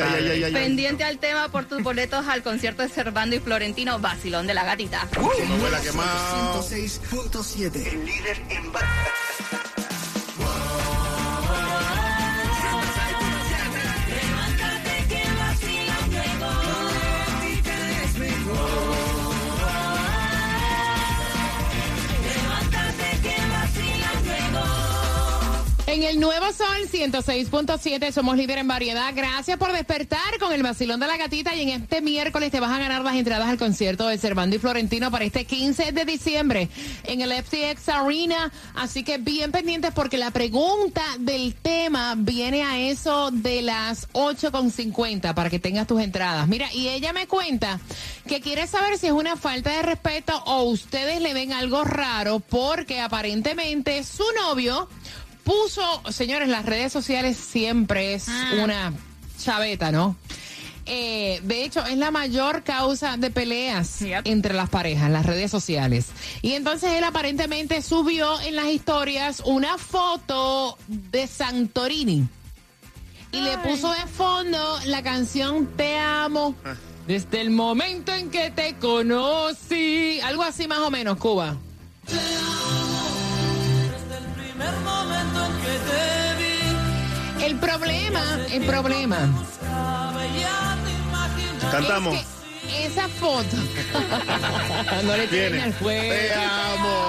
Pendiente 0.54 1.04
al 1.04 1.20
tema 1.20 1.50
por 1.50 1.66
tus 1.66 1.84
boletos 1.84 2.28
al 2.28 2.42
concierto 2.42 2.79
Servando 2.88 3.36
y 3.36 3.40
Florentino, 3.40 4.00
Basilón 4.00 4.48
de 4.48 4.54
la 4.54 4.64
Gatita. 4.64 5.08
Novela 5.18 5.82
quemada. 5.82 6.54
106.7. 6.54 7.76
El 7.76 8.06
líder 8.06 8.42
en 8.50 8.72
En 25.92 26.04
el 26.04 26.20
Nuevo 26.20 26.46
Sol 26.54 26.88
106.7 26.92 28.12
somos 28.12 28.38
líder 28.38 28.60
en 28.60 28.68
variedad. 28.68 29.12
Gracias 29.16 29.58
por 29.58 29.72
despertar 29.72 30.38
con 30.40 30.54
el 30.54 30.62
vacilón 30.62 31.00
de 31.00 31.08
la 31.08 31.18
gatita 31.18 31.56
y 31.56 31.64
en 31.64 31.70
este 31.70 32.00
miércoles 32.02 32.52
te 32.52 32.60
vas 32.60 32.70
a 32.70 32.78
ganar 32.78 33.04
las 33.04 33.16
entradas 33.16 33.50
al 33.50 33.58
concierto 33.58 34.08
de 34.08 34.20
Servando 34.20 34.56
y 34.56 34.60
Florentino 34.60 35.10
para 35.10 35.26
este 35.26 35.46
15 35.46 35.92
de 35.92 36.06
diciembre 36.06 36.70
en 37.06 37.22
el 37.22 37.32
FTX 37.32 37.90
Arena. 37.90 38.52
Así 38.76 39.04
que 39.04 39.18
bien 39.18 39.52
pendientes 39.52 39.92
porque 39.92 40.20
la 40.20 40.30
pregunta 40.30 41.02
del 41.18 41.56
tema 41.56 42.14
viene 42.16 42.62
a 42.62 42.78
eso 42.78 43.32
de 43.32 43.64
las 43.64 44.10
8.50 44.10 45.34
para 45.34 45.50
que 45.50 45.58
tengas 45.58 45.88
tus 45.88 46.04
entradas. 46.04 46.48
Mira, 46.48 46.72
y 46.72 46.88
ella 46.90 47.14
me 47.14 47.26
cuenta 47.26 47.80
que 48.28 48.42
quiere 48.42 48.68
saber 48.68 49.00
si 49.00 49.08
es 49.08 49.14
una 49.14 49.38
falta 49.38 49.72
de 49.72 49.82
respeto 49.82 50.40
o 50.46 50.66
ustedes 50.66 51.20
le 51.20 51.34
ven 51.34 51.52
algo 51.52 51.84
raro 51.84 52.42
porque 52.42 53.02
aparentemente 53.02 54.04
su 54.04 54.26
novio 54.40 54.88
puso, 55.50 56.04
señores, 56.12 56.48
las 56.48 56.64
redes 56.64 56.94
sociales 56.94 57.36
siempre 57.36 58.14
es 58.14 58.28
una 58.62 58.94
chaveta, 59.40 59.92
¿no? 59.92 60.16
Eh, 60.86 61.40
de 61.44 61.64
hecho, 61.64 61.84
es 61.86 61.98
la 61.98 62.12
mayor 62.12 62.64
causa 62.64 63.18
de 63.18 63.32
peleas 63.32 64.00
Yep. 64.00 64.28
entre 64.28 64.54
las 64.54 64.70
parejas, 64.70 65.10
las 65.10 65.26
redes 65.26 65.50
sociales. 65.50 66.08
Y 66.44 66.54
entonces 66.54 66.92
él 66.94 67.04
aparentemente 67.04 67.82
subió 67.82 68.40
en 68.42 68.56
las 68.56 68.68
historias 68.68 69.42
una 69.44 69.80
foto 69.80 70.78
de 70.88 71.26
Santorini. 71.26 72.28
Y 73.32 73.42
le 73.42 73.58
puso 73.60 73.92
de 73.92 74.06
fondo 74.08 74.80
la 74.86 75.04
canción 75.04 75.68
Te 75.76 75.98
amo. 75.98 76.56
Desde 77.08 77.42
el 77.42 77.50
momento 77.50 78.14
en 78.14 78.30
que 78.30 78.52
te 78.52 78.76
conocí. 78.76 80.20
Algo 80.22 80.44
así 80.44 80.68
más 80.68 80.80
o 80.80 80.92
menos, 80.92 81.18
Cuba. 81.18 81.58
El 82.08 82.60
problema, 87.58 88.22
el 88.52 88.66
problema. 88.66 89.18
Cantamos. 91.72 92.16
Es 92.16 92.26
que 92.68 92.86
esa 92.86 93.08
foto. 93.08 93.56
no 95.06 95.18
le 95.18 95.28
Viene. 95.28 95.74
al. 95.80 96.10
Te 96.10 96.34
amo. 96.34 97.09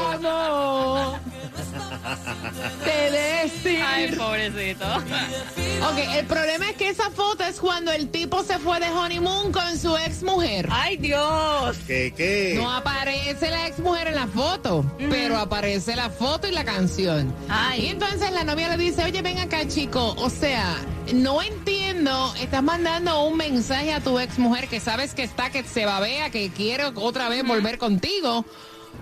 Te 2.84 3.10
decir. 3.10 3.82
Ay, 3.84 4.12
pobrecito. 4.16 4.84
Ok, 4.86 5.98
el 6.16 6.26
problema 6.26 6.70
es 6.70 6.76
que 6.76 6.88
esa 6.88 7.10
foto 7.10 7.44
es 7.44 7.58
cuando 7.58 7.92
el 7.92 8.08
tipo 8.10 8.42
se 8.42 8.58
fue 8.58 8.80
de 8.80 8.90
honeymoon 8.90 9.52
con 9.52 9.78
su 9.78 9.96
ex 9.96 10.22
mujer. 10.22 10.68
Ay, 10.70 10.96
Dios. 10.96 11.76
¿Qué, 11.86 12.12
qué? 12.16 12.54
No 12.56 12.70
aparece 12.70 13.50
la 13.50 13.66
ex 13.66 13.78
mujer 13.78 14.08
en 14.08 14.16
la 14.16 14.26
foto, 14.26 14.84
pero 15.10 15.38
aparece 15.38 15.96
la 15.96 16.10
foto 16.10 16.46
y 16.48 16.52
la 16.52 16.64
canción. 16.64 17.34
Ay. 17.48 17.86
Y 17.86 17.88
entonces 17.88 18.30
la 18.32 18.44
novia 18.44 18.68
le 18.68 18.76
dice, 18.76 19.04
oye, 19.04 19.22
ven 19.22 19.38
acá, 19.38 19.66
chico. 19.66 20.14
O 20.18 20.28
sea, 20.28 20.76
no 21.14 21.42
entiendo, 21.42 22.34
estás 22.40 22.62
mandando 22.62 23.24
un 23.24 23.36
mensaje 23.36 23.92
a 23.92 24.00
tu 24.00 24.18
ex 24.18 24.38
mujer 24.38 24.68
que 24.68 24.80
sabes 24.80 25.14
que 25.14 25.22
está, 25.22 25.50
que 25.50 25.64
se 25.64 25.86
babea, 25.86 26.30
que 26.30 26.50
quiere 26.50 26.84
otra 26.94 27.28
vez 27.28 27.44
volver 27.44 27.78
contigo. 27.78 28.44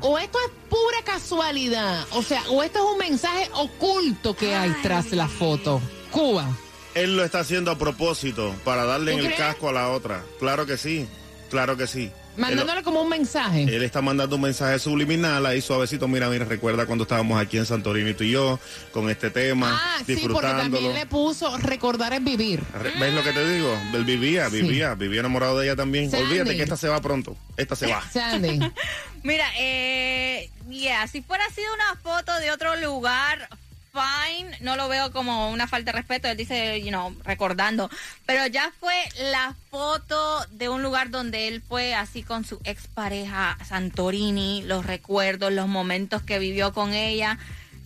O 0.01 0.19
esto 0.19 0.39
es 0.47 0.53
pura 0.69 0.99
casualidad. 1.05 2.07
O 2.13 2.23
sea, 2.23 2.43
o 2.51 2.63
esto 2.63 2.79
es 2.79 2.85
un 2.93 2.99
mensaje 2.99 3.51
oculto 3.55 4.35
que 4.37 4.55
hay 4.55 4.71
tras 4.83 5.13
la 5.13 5.29
foto. 5.29 5.81
Cuba. 6.11 6.47
Él 6.95 7.17
lo 7.17 7.25
está 7.25 7.41
haciendo 7.41 7.71
a 7.71 7.79
propósito 7.79 8.55
para 8.65 8.85
darle 8.85 9.13
en 9.13 9.19
¿Tú 9.19 9.25
el 9.27 9.35
crees? 9.35 9.41
casco 9.49 9.69
a 9.69 9.73
la 9.73 9.91
otra. 9.91 10.25
Claro 10.39 10.67
que 10.67 10.77
sí, 10.77 11.07
claro 11.51 11.77
que 11.77 11.87
sí. 11.87 12.11
Mandándole 12.39 12.83
como 12.83 13.03
un 13.03 13.09
mensaje. 13.09 13.65
Él, 13.65 13.83
está 13.83 14.01
mandando 14.01 14.37
un 14.37 14.43
mensaje 14.43 14.79
subliminal 14.79 15.45
ahí 15.45 15.61
suavecito. 15.61 16.09
Mira, 16.09 16.29
mira, 16.29 16.45
recuerda 16.45 16.87
cuando 16.87 17.03
estábamos 17.03 17.41
aquí 17.41 17.59
en 17.59 17.67
Santorini 17.67 18.15
tú 18.15 18.25
y 18.25 18.31
yo 18.31 18.59
con 18.93 19.11
este 19.11 19.31
tema, 19.31 19.79
Ah, 19.81 19.97
sí, 19.99 20.05
porque 20.05 20.15
disfrutándolo. 20.15 20.63
también 20.63 20.95
le 20.95 21.07
puso 21.07 21.57
recordar 21.59 22.13
es 22.13 22.23
vivir. 22.25 22.63
¿Ves 22.99 23.13
lo 23.15 23.23
que 23.23 23.33
te 23.33 23.53
digo? 23.53 23.77
Él 23.93 24.05
vivía, 24.05 24.49
Sí. 24.51 24.63
vivía, 24.63 24.95
vivía 24.95 25.21
enamorado 25.21 25.59
de 25.59 25.67
ella 25.67 25.77
también. 25.77 26.11
Sandy. 26.11 26.27
Olvídate 26.27 26.57
que 26.57 26.63
esta 26.63 26.77
se 26.77 26.89
va 26.89 27.01
pronto. 27.01 27.37
Esta 27.57 27.75
se 27.77 27.87
va. 27.87 28.03
Sandy. 28.11 28.61
Mira, 29.23 29.47
eh, 29.59 30.49
yeah, 30.71 31.07
si 31.09 31.23
fuera 31.23 31.45
sido 31.51 31.67
una 31.75 31.97
foto 32.01 32.33
de 32.41 32.51
otro 32.53 32.77
lugar, 32.77 33.49
fine, 33.93 34.57
no 34.61 34.77
lo 34.77 34.89
veo 34.89 35.11
como 35.13 35.51
una 35.51 35.67
falta 35.67 35.93
de 35.93 35.99
respeto, 35.99 36.29
él 36.29 36.37
dice, 36.37 36.81
you 36.81 36.89
know, 36.89 37.15
recordando, 37.25 37.91
pero 38.27 38.47
ya 38.47 38.73
fue 38.79 38.95
la 39.31 39.55
foto 39.71 40.45
de 40.51 40.69
un 40.69 40.83
lugar 40.83 41.11
donde 41.11 41.49
él 41.49 41.63
fue 41.67 41.95
así 41.95 42.23
con 42.23 42.45
su 42.45 42.61
expareja 42.65 43.59
Santorini, 43.67 44.63
los 44.63 44.87
recuerdos, 44.87 45.53
los 45.53 45.69
momentos 45.69 46.23
que 46.23 46.39
vivió 46.39 46.73
con 46.73 46.93
ella. 46.93 47.39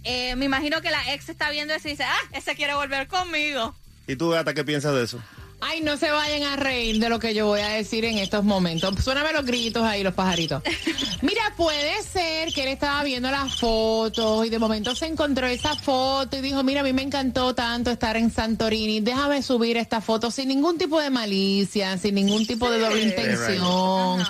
Eh, 0.04 0.34
me 0.36 0.44
imagino 0.44 0.80
que 0.80 0.90
la 0.90 1.14
ex 1.14 1.28
está 1.28 1.50
viendo 1.50 1.74
eso 1.74 1.88
y 1.88 1.92
dice, 1.92 2.04
ah, 2.04 2.20
ese 2.32 2.54
quiere 2.56 2.74
volver 2.74 3.06
conmigo. 3.06 3.74
¿Y 4.06 4.16
tú, 4.16 4.30
Gata, 4.30 4.54
qué 4.54 4.64
piensas 4.64 4.94
de 4.94 5.04
eso? 5.04 5.22
Ay, 5.64 5.81
no 5.81 5.96
se 5.96 6.11
vayan 6.11 6.42
a 6.42 6.57
reír 6.57 6.98
de 6.98 7.09
lo 7.09 7.20
que 7.20 7.35
yo 7.35 7.46
voy 7.46 7.61
a 7.61 7.68
decir 7.68 8.05
en 8.05 8.18
estos 8.18 8.42
momentos. 8.42 8.96
Suéname 9.03 9.33
los 9.33 9.46
gritos 9.46 9.85
ahí, 9.85 10.03
los 10.03 10.12
pajaritos. 10.12 10.61
Mira, 11.22 11.55
puede 11.57 12.03
ser 12.03 12.53
que 12.53 12.64
él 12.64 12.68
estaba 12.70 13.05
viendo 13.05 13.31
las 13.31 13.61
fotos 13.61 14.44
y 14.44 14.51
de 14.51 14.59
momento 14.59 14.96
se 14.96 15.07
encontró 15.07 15.46
esa 15.46 15.77
foto 15.77 16.37
y 16.37 16.40
dijo, 16.40 16.64
mira, 16.64 16.81
a 16.81 16.83
mí 16.85 16.92
me 16.92 17.03
encantó 17.03 17.55
tanto 17.55 17.92
estar 17.92 18.16
en 18.16 18.33
Santorini, 18.33 18.98
déjame 19.01 19.40
subir 19.40 19.77
esta 19.77 20.01
foto 20.01 20.33
sin 20.33 20.48
ningún 20.48 20.79
tipo 20.79 21.01
de 21.01 21.11
malicia, 21.11 21.96
sin 21.96 22.16
ningún 22.16 22.44
tipo 22.44 22.68
de 22.68 22.81
doble 22.81 23.03
intención. 23.03 24.20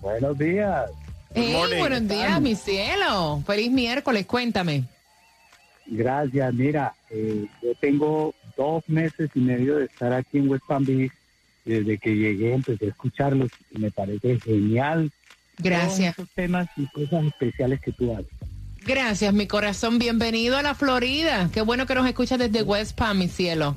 Buenos 0.02 0.36
días. 0.36 0.90
Hey, 1.34 1.56
buenos 1.78 2.06
días, 2.06 2.38
mi 2.42 2.54
cielo. 2.56 3.42
Feliz 3.46 3.70
miércoles, 3.70 4.26
cuéntame. 4.26 4.84
Gracias. 5.86 6.54
Mira, 6.54 6.94
eh, 7.10 7.46
yo 7.62 7.74
tengo 7.80 8.34
dos 8.56 8.82
meses 8.88 9.30
y 9.34 9.40
medio 9.40 9.76
de 9.76 9.86
estar 9.86 10.12
aquí 10.12 10.38
en 10.38 10.48
West 10.48 10.64
Palm 10.66 10.84
Beach. 10.84 11.12
Desde 11.64 11.96
que 11.98 12.16
llegué 12.16 12.54
empecé 12.54 12.86
a 12.86 12.88
escucharlos 12.88 13.50
y 13.70 13.78
me 13.78 13.92
parece 13.92 14.40
genial 14.40 15.12
Gracias. 15.58 16.16
todos 16.16 16.26
esos 16.26 16.34
temas 16.34 16.68
y 16.76 16.86
cosas 16.86 17.24
especiales 17.24 17.80
que 17.80 17.92
tú 17.92 18.12
haces. 18.12 18.32
Gracias, 18.84 19.32
mi 19.32 19.46
corazón. 19.46 20.00
Bienvenido 20.00 20.56
a 20.56 20.62
la 20.62 20.74
Florida. 20.74 21.50
Qué 21.52 21.62
bueno 21.62 21.86
que 21.86 21.94
nos 21.94 22.06
escuchas 22.06 22.38
desde 22.40 22.62
West 22.62 22.98
Palm, 22.98 23.18
mi 23.18 23.28
cielo. 23.28 23.76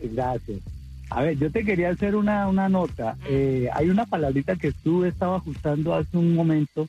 Gracias. 0.00 0.60
A 1.08 1.22
ver, 1.22 1.38
yo 1.38 1.50
te 1.50 1.64
quería 1.64 1.90
hacer 1.90 2.14
una, 2.14 2.46
una 2.48 2.68
nota. 2.68 3.16
Eh, 3.26 3.68
hay 3.72 3.88
una 3.88 4.04
palabrita 4.04 4.56
que 4.56 4.72
tú 4.72 5.04
estabas 5.04 5.40
ajustando 5.40 5.94
hace 5.94 6.16
un 6.16 6.34
momento 6.34 6.86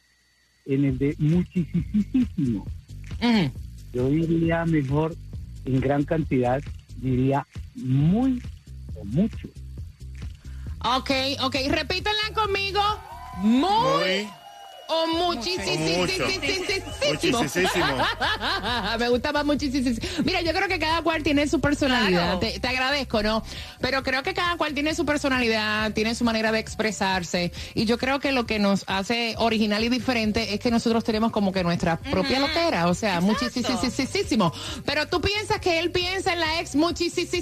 en 0.66 0.86
el 0.86 0.98
de 0.98 1.16
muchísimo. 1.20 2.66
Ujú. 3.22 3.52
Yo 3.94 4.10
diría 4.10 4.66
mejor 4.66 5.16
en 5.66 5.80
gran 5.80 6.04
cantidad, 6.04 6.62
diría 6.98 7.46
muy 7.76 8.42
o 8.96 9.06
mucho. 9.06 9.48
Ok, 10.80 11.12
ok. 11.42 11.56
Repítanla 11.70 12.34
conmigo. 12.34 12.82
Muy. 13.42 14.28
O 14.90 15.08
muchísimo. 15.08 15.68
Me 19.00 19.10
gusta 19.10 19.32
más 19.32 19.46
muchísimo. 19.46 19.90
Mira, 20.24 20.42
yo 20.42 20.54
creo 20.54 20.68
que 20.68 20.80
cada 20.80 21.02
cual 21.02 21.24
tiene 21.24 21.48
su 21.48 21.60
personalidad. 21.60 22.38
Claro. 22.38 22.40
Te, 22.40 22.60
te 22.60 22.68
agradezco, 22.68 23.22
¿no? 23.22 23.44
Pero 23.82 24.04
creo 24.04 24.24
que 24.24 24.34
cada 24.34 24.58
cual 24.58 24.74
tiene 24.74 24.96
su 24.96 25.06
personalidad, 25.06 25.92
tiene 25.94 26.16
su 26.16 26.24
manera 26.24 26.52
de 26.52 26.60
expresarse. 26.60 27.52
Y 27.74 27.86
yo 27.86 27.98
creo 27.98 28.20
que 28.20 28.32
lo 28.32 28.46
que 28.46 28.60
nos 28.60 28.84
hace 28.88 29.36
original 29.38 29.84
y 29.84 29.90
diferente 29.90 30.54
es 30.54 30.60
que 30.60 30.72
nosotros 30.72 31.04
tenemos 31.04 31.32
como 31.32 31.52
que 31.52 31.64
nuestra 31.64 31.98
propia 31.98 32.40
loquera. 32.40 32.88
O 32.88 32.94
sea, 32.94 33.22
muchísimo. 33.22 34.54
Pero 34.86 35.08
tú 35.08 35.22
piensas 35.22 35.60
que 35.60 35.80
él 35.80 35.92
piensa 35.92 36.34
en 36.34 36.40
la 36.40 36.60
ex 36.60 36.76
muchísimo 36.76 37.38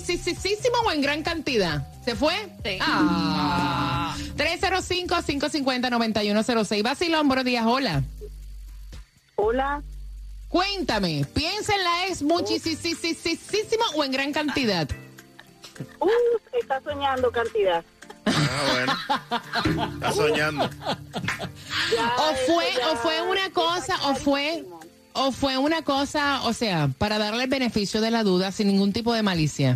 o 0.85 0.91
en 0.91 1.01
gran 1.01 1.23
cantidad. 1.23 1.87
¿Se 2.05 2.15
fue? 2.15 2.33
Sí. 2.63 2.77
Ah. 2.81 4.15
305-550-9106. 4.37 6.83
Basilón, 6.83 7.27
buenos 7.27 7.45
días, 7.45 7.65
hola. 7.65 8.03
Hola. 9.37 9.81
Cuéntame, 10.49 11.25
¿piensa 11.33 11.73
en 11.75 11.83
la 11.83 12.05
ex 12.07 12.21
muchísimo 12.21 13.83
o 13.95 14.03
en 14.03 14.11
gran 14.11 14.31
cantidad? 14.31 14.87
Uh, 15.99 16.07
está 16.61 16.79
soñando 16.81 17.31
cantidad. 17.31 17.83
Ah, 18.25 18.67
bueno. 18.71 18.93
Está 19.95 20.11
soñando. 20.13 20.69
Ya 21.95 22.13
¿O 22.19 22.35
fue, 22.45 22.65
ya 22.77 22.91
o 22.91 22.97
fue 22.97 23.23
una 23.23 23.49
cosa, 23.49 23.95
o 24.09 24.15
fue, 24.15 24.63
o 25.13 25.31
fue 25.31 25.57
una 25.57 25.81
cosa, 25.81 26.43
o 26.43 26.53
sea, 26.53 26.91
para 26.99 27.17
darle 27.17 27.45
el 27.45 27.49
beneficio 27.49 27.99
de 27.99 28.11
la 28.11 28.21
duda 28.23 28.51
sin 28.51 28.67
ningún 28.67 28.93
tipo 28.93 29.11
de 29.13 29.23
malicia? 29.23 29.75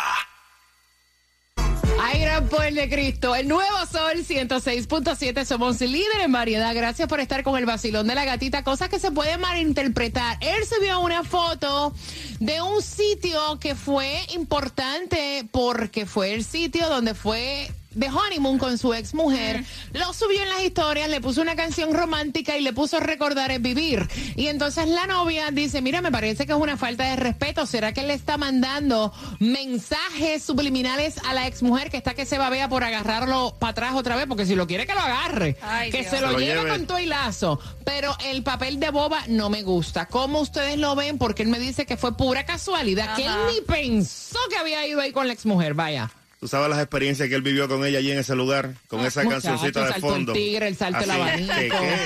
Ay, 1.98 2.20
gran 2.20 2.46
poder 2.50 2.74
de 2.74 2.90
Cristo. 2.90 3.34
El 3.34 3.48
nuevo 3.48 3.86
Sol 3.90 4.18
106.7. 4.18 5.46
Somos 5.46 5.80
líder 5.80 6.20
en 6.20 6.32
variedad. 6.32 6.74
Gracias 6.74 7.08
por 7.08 7.18
estar 7.20 7.42
con 7.42 7.56
el 7.56 7.64
vacilón 7.64 8.08
de 8.08 8.14
la 8.14 8.26
gatita. 8.26 8.62
Cosas 8.62 8.90
que 8.90 8.98
se 8.98 9.10
pueden 9.10 9.40
malinterpretar. 9.40 10.36
Él 10.42 10.66
subió 10.66 11.00
una 11.00 11.24
foto 11.24 11.94
de 12.38 12.60
un 12.60 12.82
sitio 12.82 13.58
que 13.58 13.74
fue 13.74 14.26
importante 14.34 15.48
porque 15.50 16.04
fue 16.04 16.34
el 16.34 16.44
sitio 16.44 16.90
donde 16.90 17.14
fue 17.14 17.70
de 17.94 18.08
honeymoon 18.08 18.58
con 18.58 18.78
su 18.78 18.94
ex 18.94 19.14
mujer. 19.14 19.64
Lo 19.92 20.12
subió 20.12 20.42
en 20.42 20.48
las 20.48 20.62
historias, 20.62 21.08
le 21.08 21.20
puso 21.20 21.42
una 21.42 21.56
canción 21.56 21.92
romántica 21.92 22.56
y 22.56 22.62
le 22.62 22.72
puso 22.72 23.00
recordar 23.00 23.50
es 23.50 23.60
vivir. 23.60 24.08
Y 24.36 24.46
entonces 24.46 24.86
la 24.88 25.06
novia 25.06 25.50
dice, 25.50 25.82
mira, 25.82 26.00
me 26.00 26.12
parece 26.12 26.46
que 26.46 26.52
es 26.52 26.58
una 26.58 26.76
falta 26.76 27.04
de 27.04 27.16
respeto. 27.16 27.66
¿Será 27.66 27.92
que 27.92 28.00
él 28.00 28.08
le 28.08 28.14
está 28.14 28.36
mandando 28.36 29.12
mensajes 29.38 30.42
subliminales 30.42 31.16
a 31.28 31.34
la 31.34 31.46
ex 31.46 31.62
mujer 31.62 31.90
que 31.90 31.96
está 31.96 32.14
que 32.14 32.26
se 32.26 32.38
babea 32.38 32.68
por 32.68 32.84
agarrarlo 32.84 33.56
para 33.58 33.70
atrás 33.72 33.94
otra 33.94 34.16
vez? 34.16 34.26
Porque 34.26 34.46
si 34.46 34.54
lo 34.54 34.66
quiere 34.66 34.86
que 34.86 34.94
lo 34.94 35.00
agarre, 35.00 35.56
Ay, 35.62 35.90
que 35.90 36.00
Dios. 36.02 36.10
se 36.10 36.20
lo, 36.20 36.38
lleve, 36.38 36.60
lleve. 36.60 36.70
con 36.70 36.86
todo 36.86 36.98
y 36.98 37.06
lazo. 37.06 37.60
Pero 37.84 38.16
el 38.24 38.42
papel 38.42 38.78
de 38.78 38.90
boba 38.90 39.24
no 39.28 39.50
me 39.50 39.62
gusta. 39.62 40.06
¿Cómo 40.06 40.40
ustedes 40.40 40.78
lo 40.78 40.94
ven? 40.94 41.18
Porque 41.18 41.42
él 41.42 41.48
me 41.48 41.58
dice 41.58 41.86
que 41.86 41.96
fue 41.96 42.16
pura 42.16 42.44
casualidad, 42.46 43.16
que 43.16 43.26
él 43.26 43.32
ni 43.52 43.60
pensó 43.62 44.38
que 44.48 44.56
había 44.56 44.86
ido 44.86 45.00
ahí 45.00 45.12
con 45.12 45.26
la 45.26 45.32
ex 45.32 45.44
mujer. 45.46 45.74
Vaya. 45.74 46.10
Tú 46.40 46.48
sabes 46.48 46.70
las 46.70 46.78
experiencias 46.78 47.28
que 47.28 47.34
él 47.34 47.42
vivió 47.42 47.68
con 47.68 47.84
ella 47.84 47.98
allí 47.98 48.12
en 48.12 48.18
ese 48.18 48.34
lugar, 48.34 48.72
con 48.88 49.04
esa 49.04 49.22
Muchacho, 49.24 49.42
cancioncita 49.48 49.86
el 49.88 49.92
de 49.92 50.00
fondo. 50.00 50.32
del 50.32 50.42
tigre, 50.42 50.68
el 50.68 50.76
salto 50.76 51.00
Así, 51.00 51.10
abanico. 51.10 51.52
¿qué, 51.54 51.68
qué? 51.68 51.96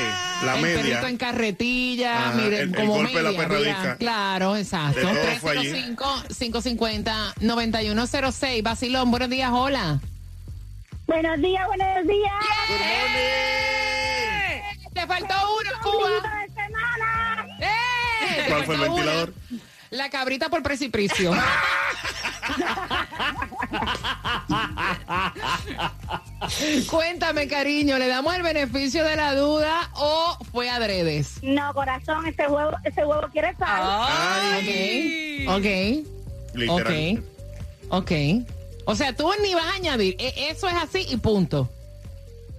La 0.44 0.56
el 0.56 0.62
media. 0.62 0.82
perrito 0.82 1.06
en 1.06 1.16
carretilla, 1.16 2.18
Ajá, 2.30 2.36
miren, 2.38 2.52
el- 2.54 2.60
el 2.70 2.74
como 2.74 2.94
golpe 2.94 3.12
de 3.12 3.22
la 3.22 3.30
media, 3.30 3.46
perradica. 3.48 3.80
mira, 3.80 3.96
Claro, 3.98 4.56
exacto. 4.56 4.98
De 4.98 5.04
todo 5.06 5.36
fue 5.40 5.52
allí. 5.56 5.70
305-550-9106. 5.70 8.62
Basilón, 8.64 9.08
buenos 9.12 9.30
días, 9.30 9.50
hola. 9.52 10.00
Buenos 11.06 11.40
días, 11.40 11.64
buenos 11.68 12.04
días. 12.08 12.32
Te 14.94 15.06
faltó 15.06 15.34
uno, 15.60 15.70
Cuba. 15.80 16.10
de 16.40 16.48
semana! 16.54 17.46
¡Eh! 17.60 18.46
¿Cuál 18.48 18.64
fue 18.64 18.74
el 18.74 18.80
una. 18.80 18.90
ventilador? 18.90 19.32
La 19.90 20.10
cabrita 20.10 20.48
por 20.48 20.64
precipicio. 20.64 21.32
Cuéntame, 26.90 27.48
cariño, 27.48 27.98
¿le 27.98 28.08
damos 28.08 28.34
el 28.34 28.42
beneficio 28.42 29.04
de 29.04 29.16
la 29.16 29.34
duda 29.34 29.90
o 29.94 30.38
fue 30.52 30.68
adredes? 30.70 31.38
No, 31.42 31.72
corazón, 31.74 32.26
ese 32.26 32.46
huevo, 32.46 32.72
ese 32.84 33.04
huevo 33.04 33.28
quiere 33.32 33.54
sal. 33.56 33.80
Ay. 33.82 35.46
Ok. 35.48 36.54
Literal. 36.54 37.18
Ok. 37.90 38.02
Ok. 38.10 38.12
O 38.86 38.94
sea, 38.94 39.14
tú 39.14 39.30
ni 39.42 39.54
vas 39.54 39.64
a 39.64 39.74
añadir. 39.76 40.16
E- 40.18 40.50
Eso 40.50 40.68
es 40.68 40.74
así 40.74 41.06
y 41.08 41.16
punto. 41.16 41.70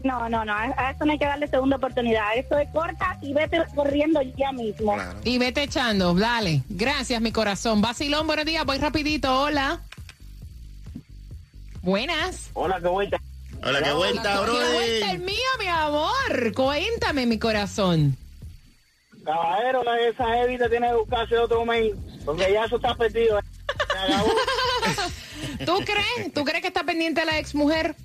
No, 0.05 0.29
no, 0.29 0.45
no, 0.45 0.53
a 0.53 0.91
eso 0.91 1.03
no 1.03 1.13
hay 1.13 1.17
que 1.17 1.25
darle 1.25 1.47
segunda 1.47 1.77
oportunidad. 1.77 2.37
Eso 2.37 2.59
es 2.59 2.69
corta 2.69 3.17
y 3.23 3.33
vete 3.33 3.57
corriendo 3.73 4.21
ya 4.21 4.51
mismo. 4.51 4.93
Claro. 4.93 5.19
Y 5.23 5.39
vete 5.39 5.63
echando, 5.63 6.13
dale. 6.13 6.61
Gracias, 6.69 7.19
mi 7.21 7.31
corazón. 7.31 7.81
Vacilón, 7.81 8.27
buenos 8.27 8.45
días. 8.45 8.63
Voy 8.65 8.77
rapidito. 8.77 9.35
Hola. 9.35 9.81
Buenas. 11.81 12.51
Hola, 12.53 12.79
qué 12.79 12.87
vuelta. 12.87 13.17
Hola, 13.63 13.81
qué 13.81 13.93
vuelta, 13.93 14.41
bro. 14.41 14.53
¿Qué 14.53 14.73
vuelta 14.73 15.11
el 15.11 15.19
mío, 15.21 15.49
mi 15.57 15.67
amor? 15.69 16.53
Cuéntame, 16.53 17.25
mi 17.25 17.39
corazón. 17.39 18.15
Caballero, 19.23 19.81
esa 19.95 20.43
evita 20.43 20.69
tiene 20.69 20.87
que 20.89 20.93
buscarse 20.97 21.35
otro 21.39 21.65
men, 21.65 21.89
porque 22.23 22.53
ya 22.53 22.65
eso 22.65 22.75
está 22.75 22.93
perdido. 22.93 23.39
Acabó. 24.03 24.29
¿Tú 25.65 25.83
crees? 25.83 26.31
¿Tú 26.31 26.45
crees 26.45 26.61
que 26.61 26.67
está 26.67 26.83
pendiente 26.83 27.25
la 27.25 27.39
ex 27.39 27.55
mujer? 27.55 27.95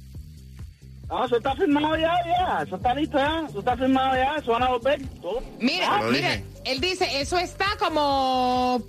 No, 1.10 1.24
eso 1.26 1.36
está 1.38 1.54
firmado 1.56 1.96
ya, 1.96 2.12
ya. 2.26 2.62
Eso 2.64 2.76
está 2.76 2.94
listo 2.94 3.18
ya. 3.18 3.44
Eso 3.48 3.58
está 3.58 3.76
firmado 3.76 4.14
ya. 4.16 4.36
Eso 4.36 4.52
van 4.52 4.62
a 4.62 4.68
volver. 4.68 5.00
Todo. 5.20 5.42
Mira, 5.58 6.02
Lo 6.02 6.10
mira, 6.12 6.28
dije. 6.36 6.44
él 6.64 6.80
dice, 6.80 7.20
eso 7.20 7.36
está 7.38 7.66
como, 7.80 8.80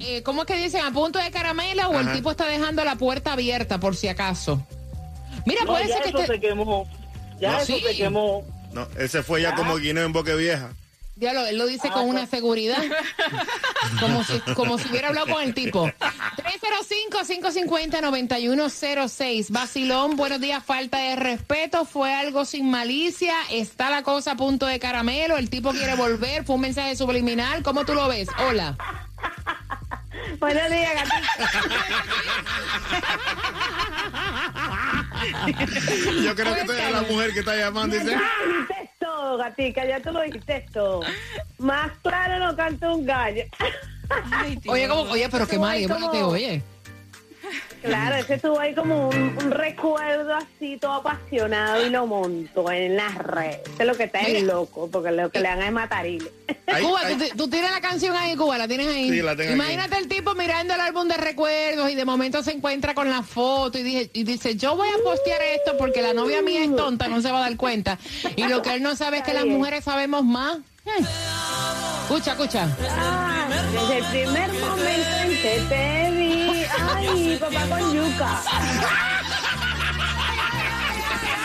eh, 0.00 0.22
¿cómo 0.24 0.42
es 0.42 0.46
que 0.48 0.56
dicen? 0.56 0.84
¿A 0.84 0.90
punto 0.90 1.18
de 1.20 1.30
caramelo 1.30 1.88
o 1.90 2.00
el 2.00 2.12
tipo 2.12 2.32
está 2.32 2.46
dejando 2.46 2.82
la 2.84 2.96
puerta 2.96 3.32
abierta 3.34 3.78
por 3.78 3.94
si 3.96 4.08
acaso? 4.08 4.60
Mira, 5.46 5.62
No, 5.64 5.72
puede 5.72 5.86
ya 5.88 5.94
ser 5.94 6.02
que 6.02 6.08
eso 6.08 6.18
esté... 6.20 6.34
se 6.34 6.40
quemó. 6.40 6.88
Ya 7.40 7.52
No, 7.52 7.58
eso 7.58 7.66
sí. 7.76 7.82
se 7.86 7.96
quemó. 7.96 8.44
No, 8.72 8.86
ese 8.98 9.22
fue 9.22 9.40
ya 9.42 9.54
como 9.54 9.76
guineo 9.76 10.04
en 10.04 10.12
boque 10.12 10.34
vieja. 10.34 10.72
Diablo, 11.20 11.44
él 11.44 11.58
lo 11.58 11.66
dice 11.66 11.90
con 11.90 12.08
una 12.08 12.26
seguridad. 12.26 12.78
Como 14.00 14.24
si, 14.24 14.40
como 14.54 14.78
si 14.78 14.88
hubiera 14.88 15.08
hablado 15.08 15.26
con 15.26 15.42
el 15.42 15.52
tipo. 15.52 15.90
305-550-9106. 17.10 19.50
Basilón, 19.50 20.16
buenos 20.16 20.40
días. 20.40 20.64
Falta 20.64 20.96
de 20.98 21.16
respeto. 21.16 21.84
Fue 21.84 22.14
algo 22.14 22.46
sin 22.46 22.70
malicia. 22.70 23.34
Está 23.50 23.90
la 23.90 24.02
cosa 24.02 24.30
a 24.32 24.36
punto 24.36 24.64
de 24.66 24.78
caramelo. 24.78 25.36
El 25.36 25.50
tipo 25.50 25.72
quiere 25.72 25.96
volver. 25.96 26.44
Fue 26.44 26.54
un 26.54 26.62
mensaje 26.62 26.96
subliminal. 26.96 27.62
¿Cómo 27.62 27.84
tú 27.84 27.92
lo 27.94 28.08
ves? 28.08 28.28
Hola. 28.48 28.78
Buenos 30.38 30.70
días, 30.70 30.94
gatita. 30.94 31.50
Yo 36.22 36.34
creo 36.34 36.54
que 36.54 36.64
tú 36.64 36.72
eres 36.72 36.92
la 36.92 37.02
mujer 37.02 37.34
que 37.34 37.40
está 37.40 37.54
llamando 37.56 37.96
y 37.96 37.98
dice, 37.98 38.12
Ya 38.12 38.89
todo, 39.20 39.36
gatica, 39.36 39.84
ya 39.86 40.00
tú 40.00 40.10
lo 40.12 40.22
dijiste 40.22 40.64
todo. 40.72 41.00
Más 41.58 41.90
claro 42.02 42.38
no 42.38 42.56
canta 42.56 42.92
un 42.92 43.04
gallo. 43.04 43.44
Oye, 44.66 44.88
¿cómo? 44.88 45.02
Oye, 45.02 45.28
pero 45.30 45.46
qué 45.46 45.58
mal. 45.58 45.76
Ay, 45.76 45.86
¿cómo 45.86 46.00
cómo- 46.00 46.10
te 46.12 46.22
oye? 46.22 46.62
Claro, 47.82 48.16
ese 48.16 48.36
tuvo 48.36 48.60
ahí 48.60 48.74
como 48.74 49.08
un, 49.08 49.16
un 49.42 49.50
recuerdo 49.50 50.34
así 50.34 50.76
todo 50.78 50.92
apasionado 50.92 51.86
y 51.86 51.88
lo 51.88 52.06
montó 52.06 52.70
en 52.70 52.94
las 52.94 53.14
redes. 53.14 53.60
Es 53.78 53.86
lo 53.86 53.94
que 53.96 54.04
está 54.04 54.20
en 54.20 54.46
loco, 54.46 54.88
porque 54.92 55.10
lo 55.10 55.30
que 55.30 55.40
le 55.40 55.48
dan 55.48 55.62
es 55.62 55.72
matarile. 55.72 56.30
Cuba, 56.82 57.00
tú, 57.08 57.16
ti- 57.18 57.30
tú 57.36 57.48
tienes 57.48 57.70
la 57.70 57.80
canción 57.80 58.14
ahí, 58.16 58.36
Cuba, 58.36 58.58
la 58.58 58.68
tienes 58.68 58.86
ahí. 58.88 59.08
Sí, 59.08 59.22
la 59.22 59.34
tengo 59.34 59.52
Imagínate 59.54 59.96
el 59.96 60.08
tipo 60.08 60.34
mirando 60.34 60.74
el 60.74 60.80
álbum 60.80 61.08
de 61.08 61.16
recuerdos 61.16 61.90
y 61.90 61.94
de 61.94 62.04
momento 62.04 62.42
se 62.42 62.52
encuentra 62.52 62.94
con 62.94 63.08
la 63.08 63.22
foto 63.22 63.78
y, 63.78 63.82
dije- 63.82 64.10
y 64.12 64.24
dice, 64.24 64.56
yo 64.56 64.76
voy 64.76 64.88
a 64.88 65.02
postear 65.02 65.40
esto 65.40 65.78
porque 65.78 66.02
la 66.02 66.12
novia 66.12 66.42
mía 66.42 66.62
es 66.64 66.76
tonta, 66.76 67.08
no 67.08 67.22
se 67.22 67.32
va 67.32 67.38
a 67.38 67.42
dar 67.48 67.56
cuenta. 67.56 67.98
Y 68.36 68.46
lo 68.46 68.60
que 68.60 68.74
él 68.74 68.82
no 68.82 68.94
sabe 68.94 69.18
es 69.18 69.22
que 69.22 69.32
las 69.32 69.46
mujeres 69.46 69.84
sabemos 69.84 70.22
más. 70.22 70.58
Eh. 70.84 71.04
Escucha, 72.04 72.32
escucha. 72.32 72.68
Ah, 72.98 73.48
desde 73.72 73.98
el 73.98 74.04
primer 74.04 74.52
momento 74.52 75.08
en 75.22 75.30
que 75.30 75.60
te 75.68 76.09
vi, 76.09 76.09
ay, 77.08 77.38
papá 77.40 77.66
con 77.68 77.94
yuca. 77.94 78.42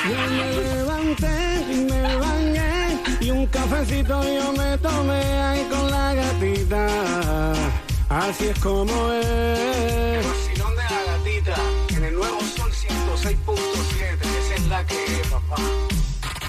Yo 0.05 0.29
me 0.29 0.51
levanté 0.75 1.55
me 1.89 2.15
bañé 2.17 3.01
y 3.19 3.31
un 3.31 3.47
cafecito 3.47 4.23
yo 4.23 4.53
me 4.53 4.77
tomé 4.77 5.21
ahí 5.41 5.67
con 5.69 5.89
la 5.89 6.13
gatita. 6.13 7.53
Así 8.09 8.47
es 8.47 8.59
como 8.59 9.11
es. 9.11 9.25
De 9.25 10.57
la 10.75 11.03
gatita. 11.11 11.55
En 11.89 12.03
el 12.03 12.15
nuevo 12.15 12.39
Sol 12.41 12.71
106.7. 12.71 14.21
Esa 14.21 14.55
es 14.55 14.67
la 14.67 14.85
que 14.85 15.05
es, 15.05 15.27
papá. 15.27 15.55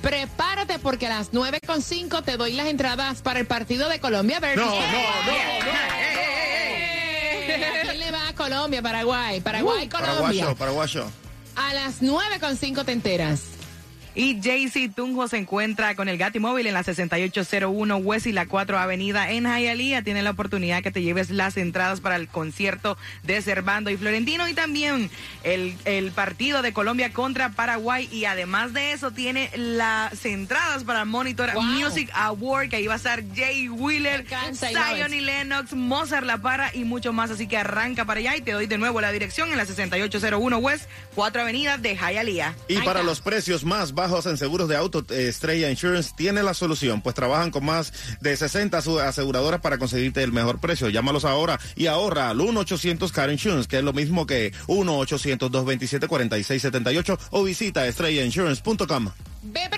prepárate 0.02 0.78
porque 0.78 1.06
a 1.06 1.11
las 1.11 1.32
9.5 1.32 2.22
te 2.24 2.37
doy 2.37 2.52
las 2.52 2.66
entradas 2.66 3.22
para 3.22 3.40
el 3.40 3.46
partido 3.46 3.88
de 3.88 4.00
Colombia 4.00 4.40
versus... 4.40 4.64
No, 4.64 4.74
no, 4.74 4.80
no, 4.80 5.32
¿A 7.66 7.82
quién 7.82 8.00
le 8.00 8.11
va 8.11 8.28
a 8.28 8.35
Colombia, 8.35 8.82
Paraguay? 8.82 9.40
Paraguay, 9.40 9.88
Colombia. 9.88 10.44
Paraguayo, 10.46 10.56
paraguayo. 10.56 11.11
A 11.56 11.74
las 11.74 12.02
9.5 12.02 12.85
te 12.85 12.92
enteras. 12.92 13.56
Y 14.18 14.40
JC 14.40 14.90
Tunjo 14.94 15.29
se 15.29 15.37
encuentra 15.37 15.94
con 15.94 16.09
el 16.09 16.16
Gati 16.16 16.38
Móvil 16.38 16.66
en 16.66 16.72
la 16.72 16.83
6801 16.83 17.96
West 17.98 18.26
y 18.26 18.33
la 18.33 18.46
4 18.46 18.79
Avenida 18.79 19.31
en 19.31 19.44
Hialeah. 19.44 20.00
Tiene 20.00 20.22
la 20.22 20.31
oportunidad 20.31 20.83
que 20.83 20.90
te 20.90 21.02
lleves 21.02 21.29
las 21.29 21.59
entradas 21.59 22.00
para 22.00 22.16
el 22.16 22.26
concierto 22.26 22.96
de 23.24 23.42
Servando 23.42 23.90
y 23.90 23.98
Florentino 23.98 24.48
y 24.48 24.55
también 24.55 25.11
el, 25.44 25.74
el 25.85 26.12
partido 26.12 26.62
de 26.62 26.72
Colombia 26.72 27.12
contra 27.12 27.50
Paraguay. 27.50 28.09
Y 28.11 28.24
además 28.24 28.72
de 28.72 28.92
eso, 28.92 29.11
tiene 29.11 29.50
las 29.55 30.24
entradas 30.24 30.85
para 30.85 31.05
Monitor 31.05 31.52
Wow. 31.52 31.62
Music 31.62 32.11
Award, 32.14 32.70
que 32.70 32.76
ahí 32.76 32.87
va 32.87 32.94
a 32.94 32.96
estar 32.96 33.22
Jay 33.35 33.68
Wheeler, 33.68 34.24
Zion 34.55 35.12
y 35.12 35.20
Lennox, 35.20 35.74
Mozart 35.74 36.24
La 36.24 36.38
Para 36.38 36.74
y 36.74 36.85
mucho 36.85 37.12
más. 37.12 37.31
Así 37.31 37.46
que 37.48 37.59
arranca 37.59 38.07
para 38.07 38.20
allá 38.20 38.35
y 38.35 38.40
te 38.40 38.52
doy 38.52 38.66
de 38.66 38.79
nuevo 38.79 39.02
la 39.02 39.12
dirección 39.12 39.50
en 39.50 39.59
la 39.59 39.66
6801 39.66 40.57
West, 40.57 40.88
4 41.14 41.42
Avenida 41.42 41.76
de 41.76 41.96
Hialeah. 41.96 42.55
Y 42.66 42.79
para 42.79 43.02
los 43.02 43.20
precios 43.20 43.62
más 43.62 43.92
bajos 43.92 44.06
en 44.07 44.38
seguros 44.38 44.69
de 44.69 44.77
auto, 44.77 45.05
eh, 45.11 45.29
Estrella 45.29 45.71
Insurance 45.71 46.12
tiene 46.16 46.42
la 46.42 46.55
solución, 46.55 47.01
pues 47.03 47.14
trabajan 47.14 47.51
con 47.51 47.64
más 47.64 47.92
de 48.21 48.37
60 48.37 48.79
asu- 48.81 49.01
aseguradoras 49.01 49.61
para 49.61 49.79
conseguirte 49.79 50.23
el 50.23 50.33
mejor 50.33 50.61
precio. 50.61 50.88
Llámalos 50.88 51.25
ahora 51.25 51.59
y 51.75 51.87
ahorra 51.87 52.31
al 52.31 52.38
1-800 52.38 53.11
Car 53.12 53.31
Insurance, 53.31 53.69
que 53.69 53.79
es 53.79 53.85
lo 53.85 53.92
mismo 53.92 54.27
que 54.27 54.53
1-800-227-4678 54.69 57.19
o 57.31 57.45
visita 57.45 57.87
estrellainsurance.com. 57.87 59.11
Ve 59.42 59.69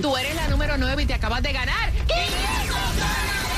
Tú 0.00 0.16
eres 0.16 0.36
la 0.36 0.46
número 0.48 0.78
9 0.78 1.02
y 1.02 1.06
te 1.06 1.14
acabas 1.14 1.42
de 1.42 1.52
ganar. 1.52 1.90
500 1.92 3.57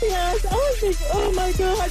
Gracias. 0.00 0.98
Oh 1.12 1.30
my 1.32 1.52
God, 1.52 1.90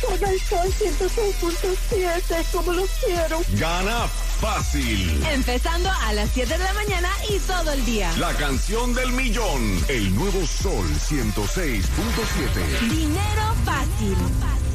sol 0.49 0.73
106.7, 0.73 2.45
como 2.51 2.73
lo 2.73 2.85
quiero. 3.05 3.41
Gana 3.53 4.07
fácil. 4.39 5.23
Empezando 5.31 5.89
a 5.89 6.13
las 6.13 6.29
7 6.33 6.57
de 6.57 6.63
la 6.63 6.73
mañana 6.73 7.09
y 7.29 7.39
todo 7.39 7.71
el 7.71 7.85
día. 7.85 8.11
La 8.17 8.33
canción 8.33 8.93
del 8.93 9.11
millón. 9.11 9.83
El 9.87 10.13
nuevo 10.15 10.45
Sol 10.45 10.87
106.7. 11.09 12.89
Dinero 12.89 13.55
fácil. 13.65 14.66